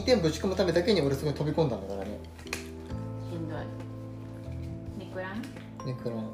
[0.02, 2.18] 2点ぶち込むためだけに俺そこに飛び込んだんだからね。
[3.30, 3.60] しんどい。
[4.98, 5.42] ネクラン？
[5.86, 6.24] ネクロン。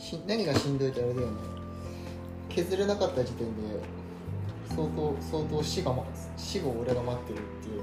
[0.00, 1.32] し何がしんどいってあれだよね。
[2.48, 3.52] 削れなかった時点で
[4.70, 6.04] 相当相当死が、ま、
[6.36, 7.82] 死後俺が待ってるっていう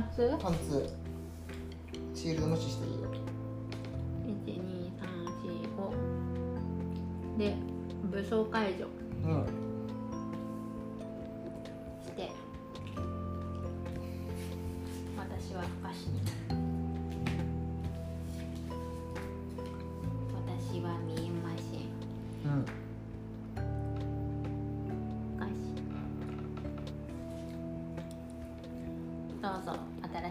[0.00, 0.88] ン貫通パンツ。
[2.14, 3.10] シールド無視していいよ。
[7.36, 7.54] 12345で
[8.10, 8.86] 武装解除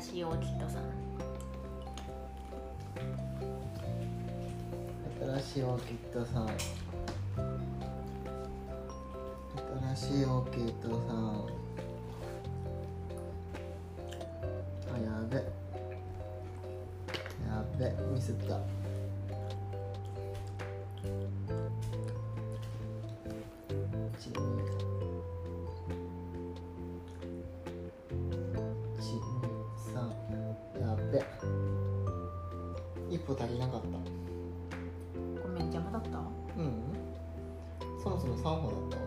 [0.01, 0.23] しい
[0.69, 0.79] さ。
[5.21, 6.47] 新しいオーキッドさん。
[9.95, 11.45] 新しいオーキッドさん。
[14.93, 15.37] あやべ。
[17.45, 17.91] やべ。
[18.13, 18.78] ミスった。
[31.09, 31.23] って。
[33.09, 33.87] 一歩足りなかった。
[35.41, 36.19] ごめん邪魔だった？
[36.57, 36.83] うん。
[38.01, 38.97] そもそも3歩だった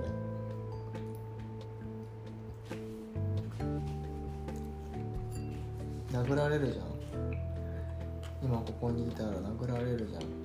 [6.12, 6.24] 俺。
[6.24, 6.86] 殴られるじゃん。
[8.42, 10.41] 今ここにいたら殴られるじゃん。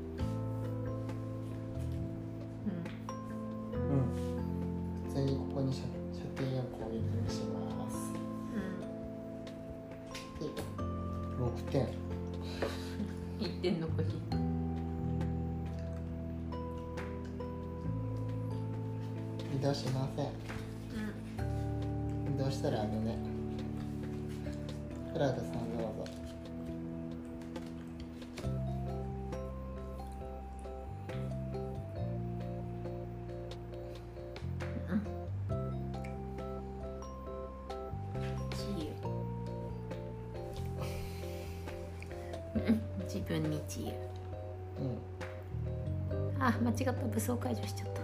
[47.28, 48.02] 装解除しちゃった。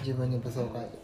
[0.00, 0.95] 自分に武装解除。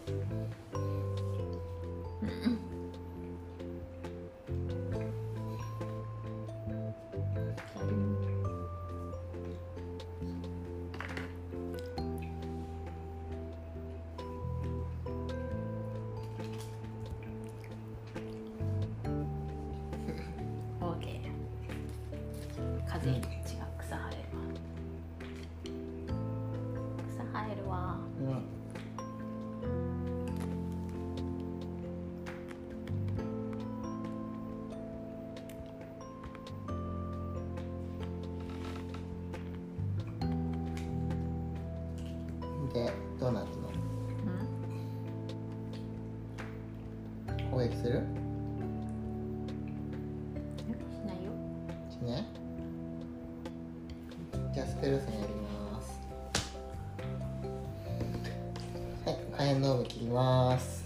[59.52, 60.82] 辺の部切ります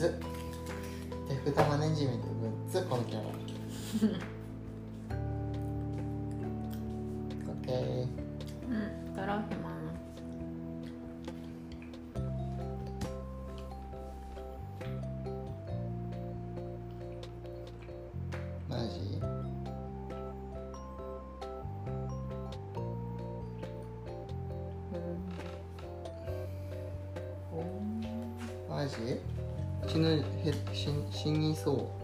[0.00, 0.14] ズ
[1.44, 4.29] 手札マネジメントグッズこのキャラ
[29.90, 31.99] 死ぬへ死死にそう。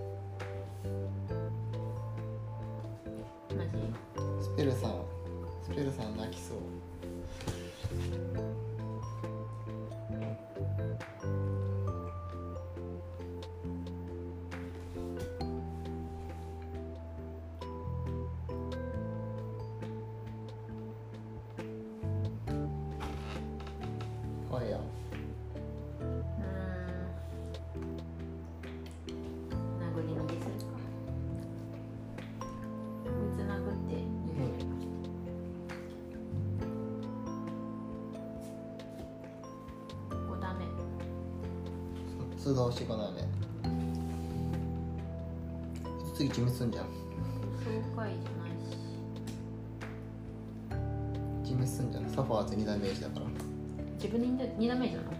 [42.46, 43.26] 通が押してこないね
[46.14, 46.84] 次決めすんじゃん。
[46.84, 46.90] 爽
[47.96, 48.50] 快じゃない
[51.42, 51.48] し。
[51.50, 52.08] 決めすんじゃん。
[52.08, 53.26] サファーズ2ダメージだから。
[53.96, 55.15] 自分で2ダメージなの？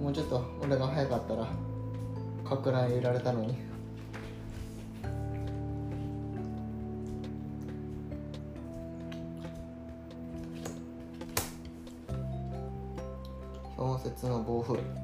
[0.00, 1.48] もうちょっと俺が早かったら
[2.44, 3.56] かく乱入れられたのに。
[13.76, 15.03] 氷雪の暴風。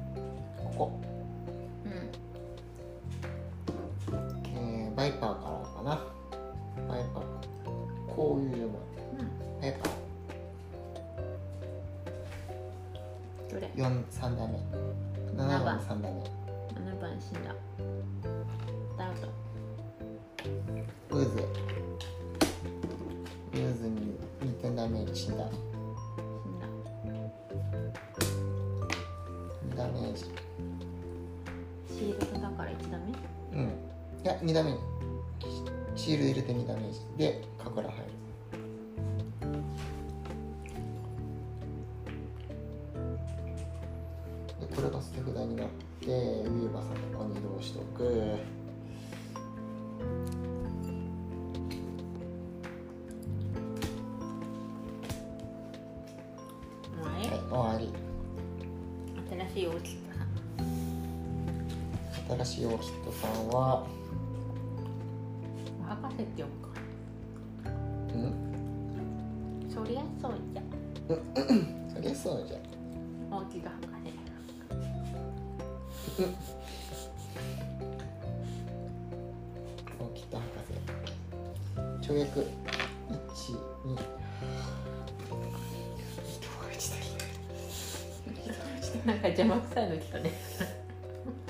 [89.41, 90.31] 邪魔くさいの来たね。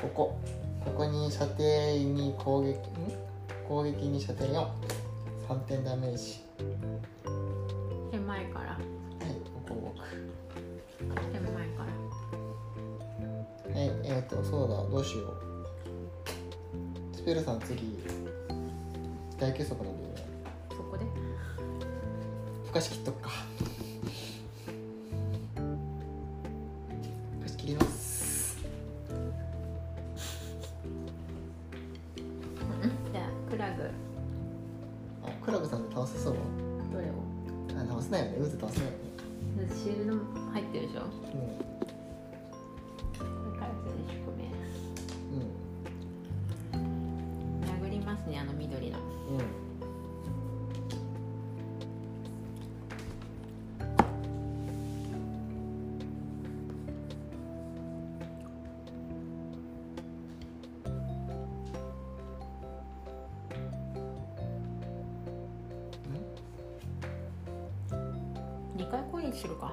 [0.02, 0.40] ここ。
[0.86, 2.80] ここに射程に攻撃
[3.68, 6.42] 攻撃に射程43点ダメージ。
[8.12, 8.66] 手前から。
[8.72, 8.82] はい
[9.68, 10.08] ここ動く。
[11.34, 11.92] 手前から。
[13.74, 15.38] はいえっ、とそうだどうしよう。
[17.16, 18.00] スペルさん次。
[19.38, 19.91] 大結束の
[48.62, 49.02] 緑のう
[49.38, 49.42] ん。
[68.78, 69.71] 2回コインするか？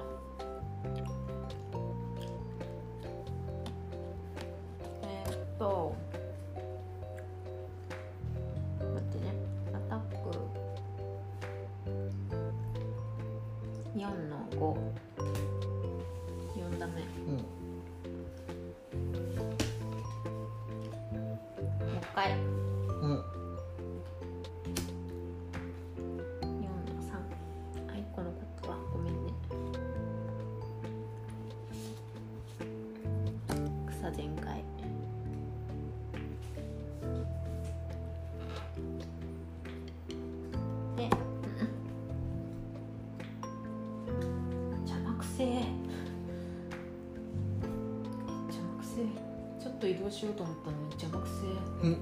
[50.09, 51.97] 動しようと思ったのに邪魔くせえうん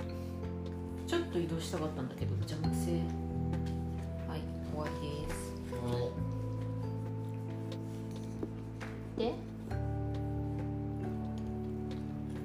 [1.06, 2.96] ちょっと移動したかったんだけど邪魔くせえ
[4.28, 5.52] はい終わりです
[9.18, 9.34] で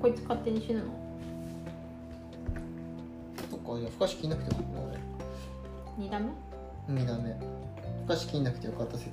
[0.00, 0.84] こいつ勝手に死ぬの
[3.50, 4.86] そっかいやふかし切んなくてよかったな
[5.98, 6.26] 2ダメ
[6.88, 7.36] 俺2ダメ
[8.02, 9.10] ふかし切んなくてよかった説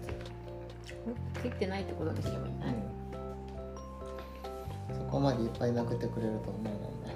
[1.43, 2.88] 切ってないってことにすればいいね、うん
[5.19, 6.73] こまでいっぱい殴ってくれると思うもん
[7.03, 7.09] ね。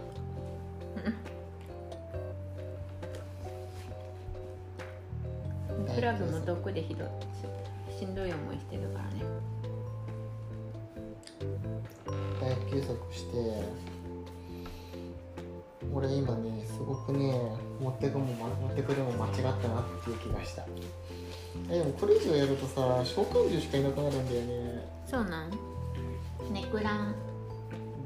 [5.95, 7.07] クラブも毒でひどい
[7.95, 9.23] ししんどい思いしてるからね。
[12.41, 13.63] 回復休息して
[15.93, 17.31] 俺今ねすごくね
[17.80, 20.65] 持ってくも、ま、持ってくるも間違ったなっていう気がした。
[21.69, 24.89] えでもこれ以上やるとさ召喚獣しかいなくなるんだよね。
[25.07, 25.51] そうなん？
[26.51, 27.15] ネクラン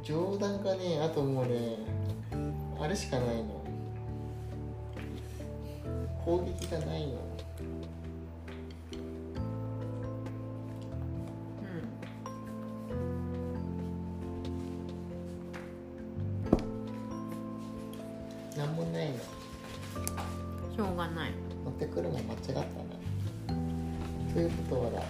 [0.07, 1.79] 上段がねあともうね
[2.79, 3.61] あれしかないの。
[6.23, 7.17] 攻撃がないの。
[18.55, 18.57] うん。
[18.57, 19.17] なんもないの。
[19.17, 21.34] しょうがない。
[21.65, 22.63] 持ってくるも間違ったな
[24.34, 25.03] ということはだ。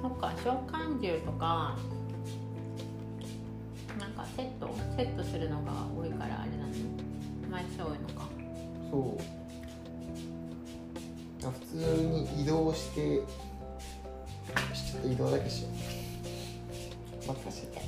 [0.00, 1.76] そっか召喚獣とか
[5.00, 6.74] セットするのが多いからあれなの
[7.50, 8.28] 毎日多いのか。
[8.90, 9.18] そう。
[11.42, 15.68] あ普通に移動してちょっと移動だけしよ
[17.24, 17.80] う任せた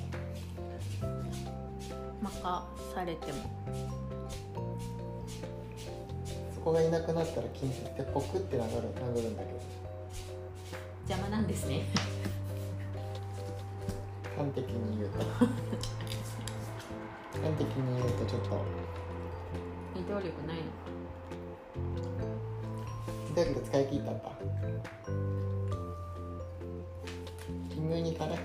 [2.22, 3.39] 任されても。
[6.55, 9.60] そこがいなくなったら金属ってポクって殴る殴るんだけど。
[11.10, 11.82] 邪魔なんですね。
[14.34, 15.18] 端的に言うと
[17.43, 18.64] 端的に言うとちょっと。
[19.98, 20.62] 移動力ないの？
[23.35, 24.10] だけど使い切った？
[24.12, 24.31] んだ
[27.70, 28.43] 微妙に足らへんね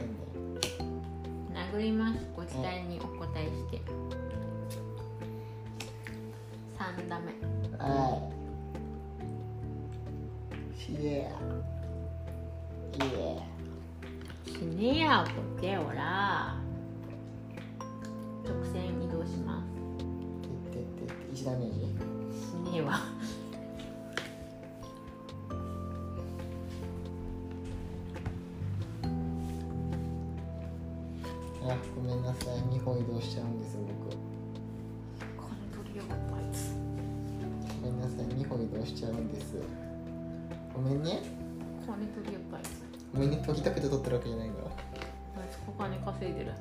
[1.74, 2.19] 殴ります。
[2.36, 3.82] ご期待にお答えして。
[6.80, 7.34] 3ダメ
[7.78, 7.86] は
[10.76, 10.80] い。
[10.80, 11.32] しえ
[12.94, 13.41] いえ
[14.45, 15.26] 死ねや
[15.56, 16.57] ボケおら
[21.38, 21.81] 1ダメージ？
[22.34, 22.93] 死ねえわ。
[31.69, 32.55] あごめんなさい。
[32.73, 34.18] 2歩移動しちゃうんです僕。
[35.38, 36.73] 金取りやがったあいつ。
[37.81, 38.26] ごめんなさい。
[38.26, 39.61] 2歩移動しちゃうんです。
[40.73, 41.22] ごめんね。
[41.85, 42.81] 金取りやったあいつ。
[43.14, 43.43] ごめんね。
[43.45, 44.72] 研ぎたくて取ってるわけじゃないんだわ
[45.38, 46.53] あいつお金稼いでる。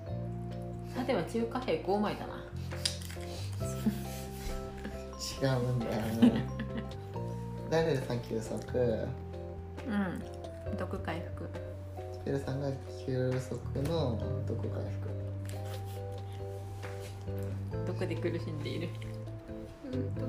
[0.94, 2.34] さては中華兵5枚だな
[5.40, 6.46] 違うんだよね。
[7.70, 8.78] 誰でさん休息
[9.86, 10.76] うん。
[10.76, 11.48] 毒回復。
[12.12, 12.70] スペルさんが
[13.04, 13.54] 休息
[13.88, 15.08] の毒回復。
[17.86, 18.88] 毒で苦しんでいる。
[19.92, 20.26] うん毒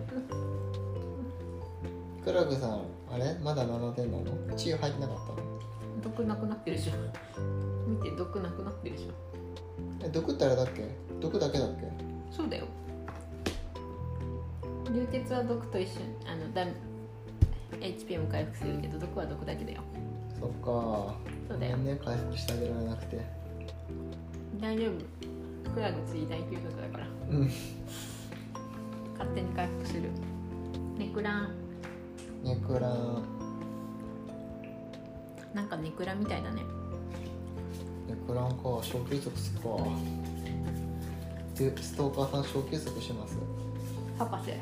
[2.24, 3.34] クラグさんあれ？
[3.42, 4.26] まだ7点なの？
[4.58, 5.38] 治癒入ってなかったの？
[6.04, 6.92] 毒なくなってるでしょ。
[7.88, 9.14] 見て毒なくなってるでしょ。
[10.06, 10.90] え毒ってあれだっけ？
[11.22, 11.88] 毒だけだっけ？
[12.36, 12.66] そうだよ
[14.94, 16.74] 流血は毒と一緒にあのダメ
[17.80, 19.82] HP も回復するけど毒は毒だけだよ。
[20.40, 21.16] そっか。
[21.50, 21.78] そうだよ。
[21.78, 23.20] ね回復してあげられなくて。
[24.60, 25.72] 大丈夫。
[25.74, 27.08] クラグ次大休息だから。
[27.30, 27.50] うん。
[29.14, 30.04] 勝手に回復する。
[30.98, 31.50] ネクラン。
[32.44, 33.24] ネクラン。
[35.54, 36.62] なんかネクラみたいだね。
[38.08, 38.64] ネクランか。
[38.82, 39.70] 小休息すっか。
[41.56, 43.38] でストーカーさん小休息します？
[44.18, 44.50] 博士。
[44.52, 44.60] はい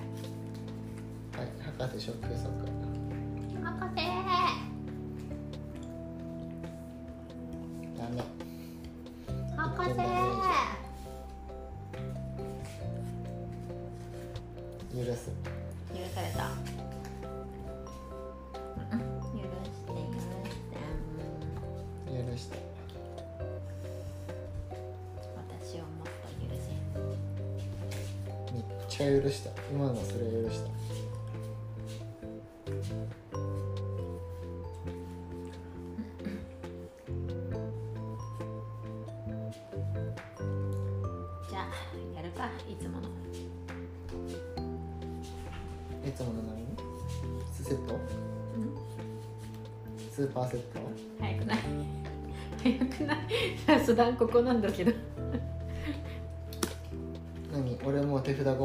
[1.79, 2.43] 博士小休息
[3.63, 4.03] 博士。
[7.97, 8.21] ダメ。
[9.55, 9.89] 博士。
[14.93, 15.31] 許す。
[15.93, 16.44] 許された
[28.95, 29.49] ちゃ許した。
[29.69, 30.69] 今のそれ許した。
[41.49, 41.63] じゃあ
[42.15, 43.09] やるかいつもの。
[46.07, 47.99] いつもの何2セット？
[50.09, 50.79] スーパーセット？
[51.19, 51.57] 早くない。
[52.63, 53.17] 早くない。
[53.67, 54.93] ラスダンここなんだけど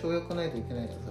[0.00, 1.09] 懲役ないといけないとそ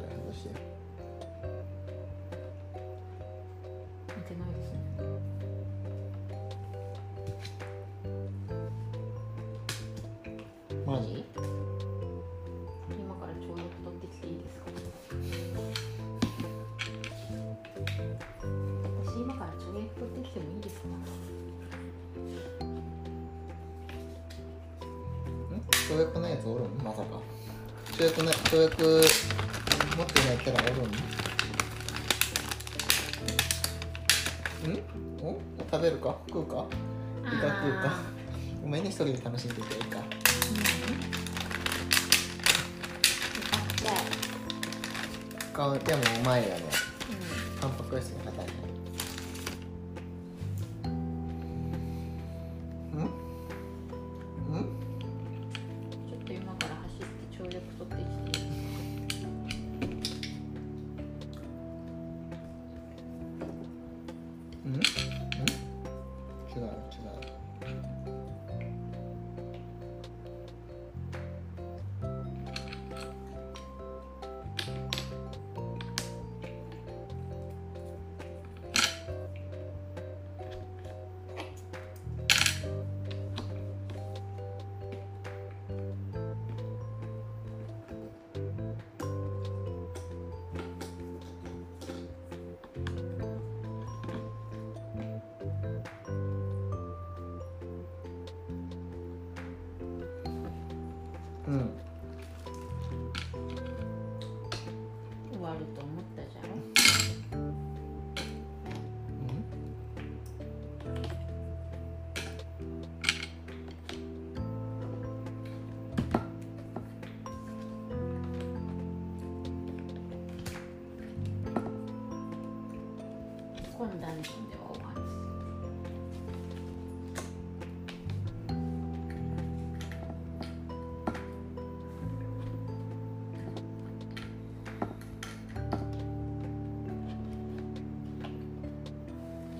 [46.30, 46.62] 前やね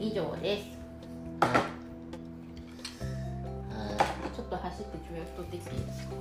[0.10, 0.66] 以上です。
[1.40, 1.52] は
[4.36, 6.16] ちょっと走って跳躍取ってきていいですか？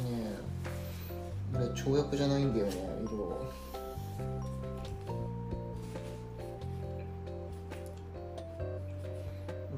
[0.00, 0.10] いね
[1.54, 2.72] え俺跳躍じゃないんだよね
[3.04, 3.42] 色。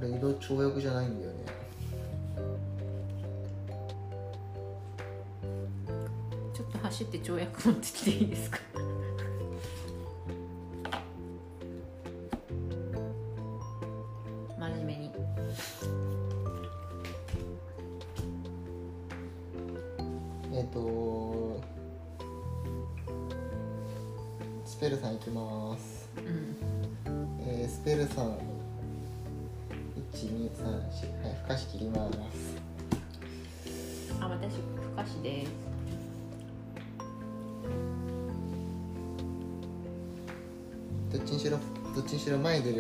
[0.01, 1.39] 俺色跳躍じゃないんだよね。
[6.53, 8.59] ちょっと走って跳躍持ってきていいですか？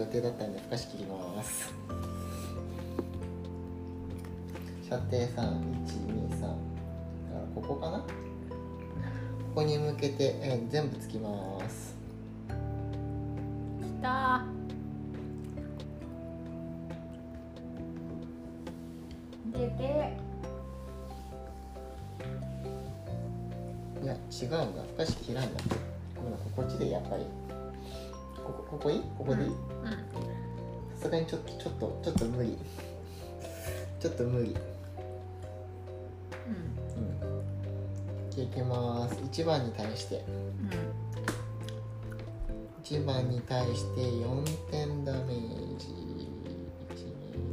[0.08, 0.76] 定だったんでふか？
[0.76, 1.72] し切ります
[4.88, 5.28] 射程3123
[6.40, 6.52] だか
[7.34, 7.98] らここかな？
[7.98, 8.04] こ
[9.56, 11.94] こに向けて、えー全部つきます。
[13.82, 14.44] きた。
[19.52, 20.16] ーでで
[24.02, 24.82] いや違うんだ。
[24.82, 25.60] ふかし切らんだ。
[26.54, 27.24] こっちでやっぱり。
[28.36, 29.02] ここここいい？
[29.18, 29.54] ここでいい、うん。
[29.54, 29.87] さ
[30.98, 32.58] すがにちょっとちょっとちょっと無理。
[34.00, 34.56] ちょっと無理。
[38.36, 38.42] うん。
[38.42, 39.14] いきます。
[39.14, 40.24] 1番に対して。
[42.82, 45.86] 1番に対して4点ダメージ。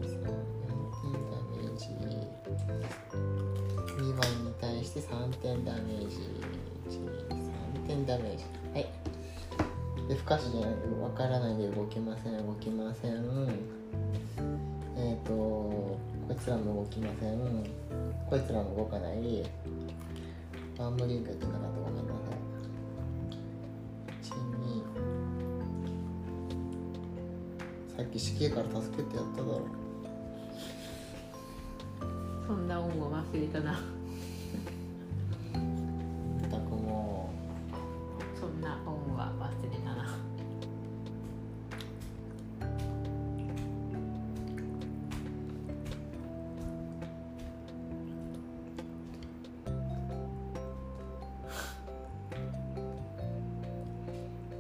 [0.02, 0.32] 123 4
[1.02, 1.88] 点ダメージ。
[4.02, 6.18] 2番に対して3点ダメージ。
[6.90, 8.44] 123点ダメージ。
[8.44, 8.65] はい
[10.08, 10.70] で不可視じゃない
[11.02, 13.14] わからないで動きません動きません。
[14.98, 16.00] えっ、とこ
[16.32, 17.40] いつらも動きません。
[18.30, 19.44] こいつらも動かない。
[20.78, 22.06] ワンムリンクやってなかったごめん。
[22.06, 22.36] なさい
[27.96, 29.62] 12さっき死刑から助けてやっただろ。
[32.46, 33.95] そんな恩を忘れたな。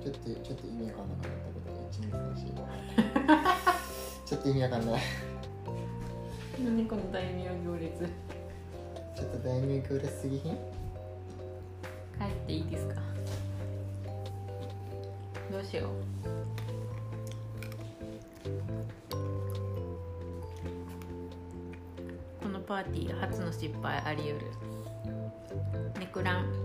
[0.06, 2.54] ちょっとちょっと意味わかんなかったけど1 2 3
[3.26, 3.66] 4 5
[4.24, 5.02] ちょっと意味わかんない
[6.64, 7.98] 何この大名行列
[9.16, 10.58] ちょっと大名行列すぎひん帰
[12.32, 13.02] っていいですか
[15.52, 15.90] どうしよう
[22.44, 24.52] このパーティー初の失敗あり得る
[26.00, 26.65] ネクラン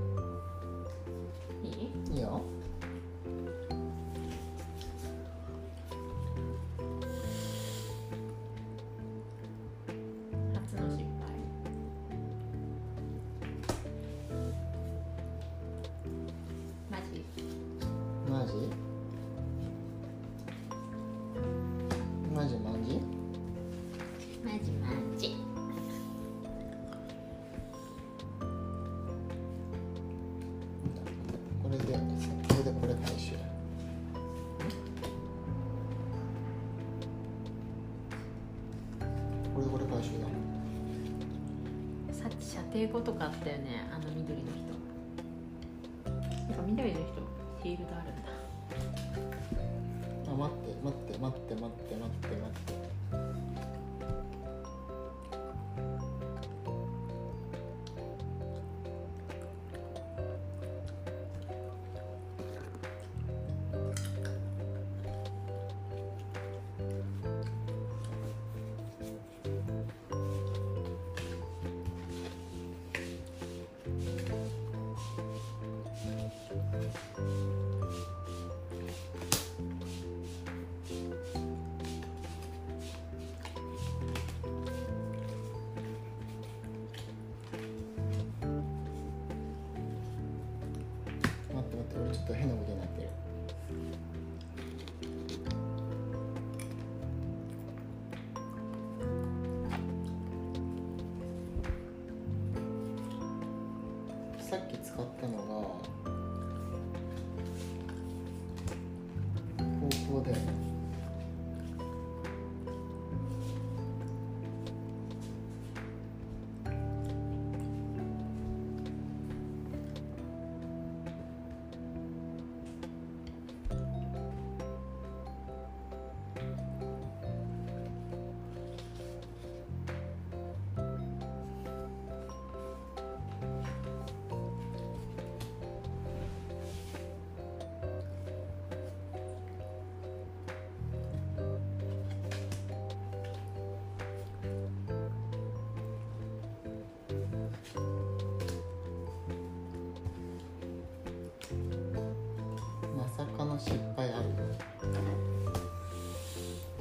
[153.64, 154.24] 失敗ある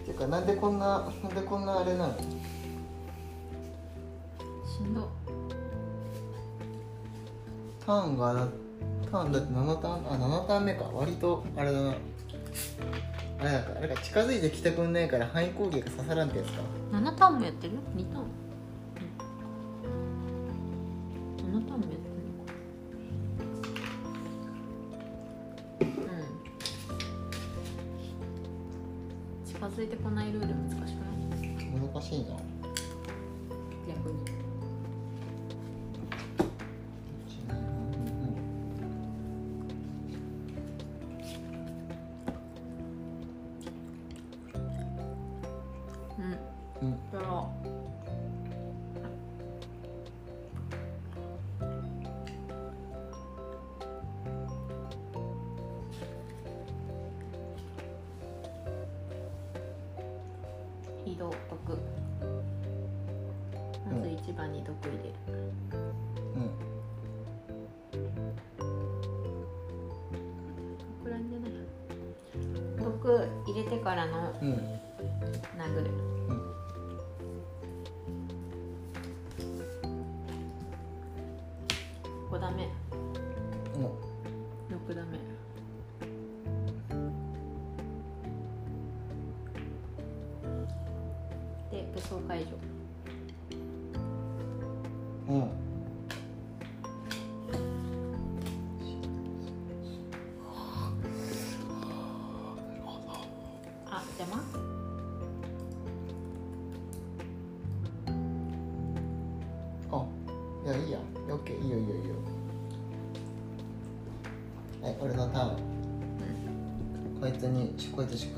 [0.05, 2.23] ていうかなんでこんななんでこんなあれなのし
[4.83, 5.09] んど
[7.85, 8.47] ターンが
[9.11, 10.83] ターンだって7ターンあ7ターン目か。
[10.93, 11.95] 割とあれだな。
[13.39, 15.01] あれだからあれか近づいてきてくんな。
[15.01, 16.61] いから範囲攻撃が刺さらんってやつか。
[16.91, 18.48] 7ターンもやってる ?2 ターン。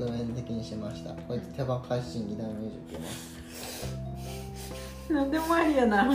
[0.02, 1.12] こいつ宿命的にしました。
[1.12, 3.36] こいつ手番開始にダメージ受けます
[5.12, 6.12] なんでもありやな。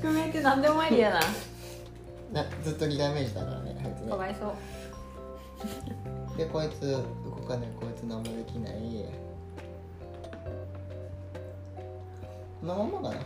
[0.00, 1.20] 宿命ってなんでもありやな。
[2.32, 4.10] なずっと2ダメージだからねあいつね。
[4.10, 6.38] かわいそう。
[6.38, 6.80] でこいつ
[7.24, 8.74] 動かないこいつ何もできない。
[12.60, 13.22] このままかな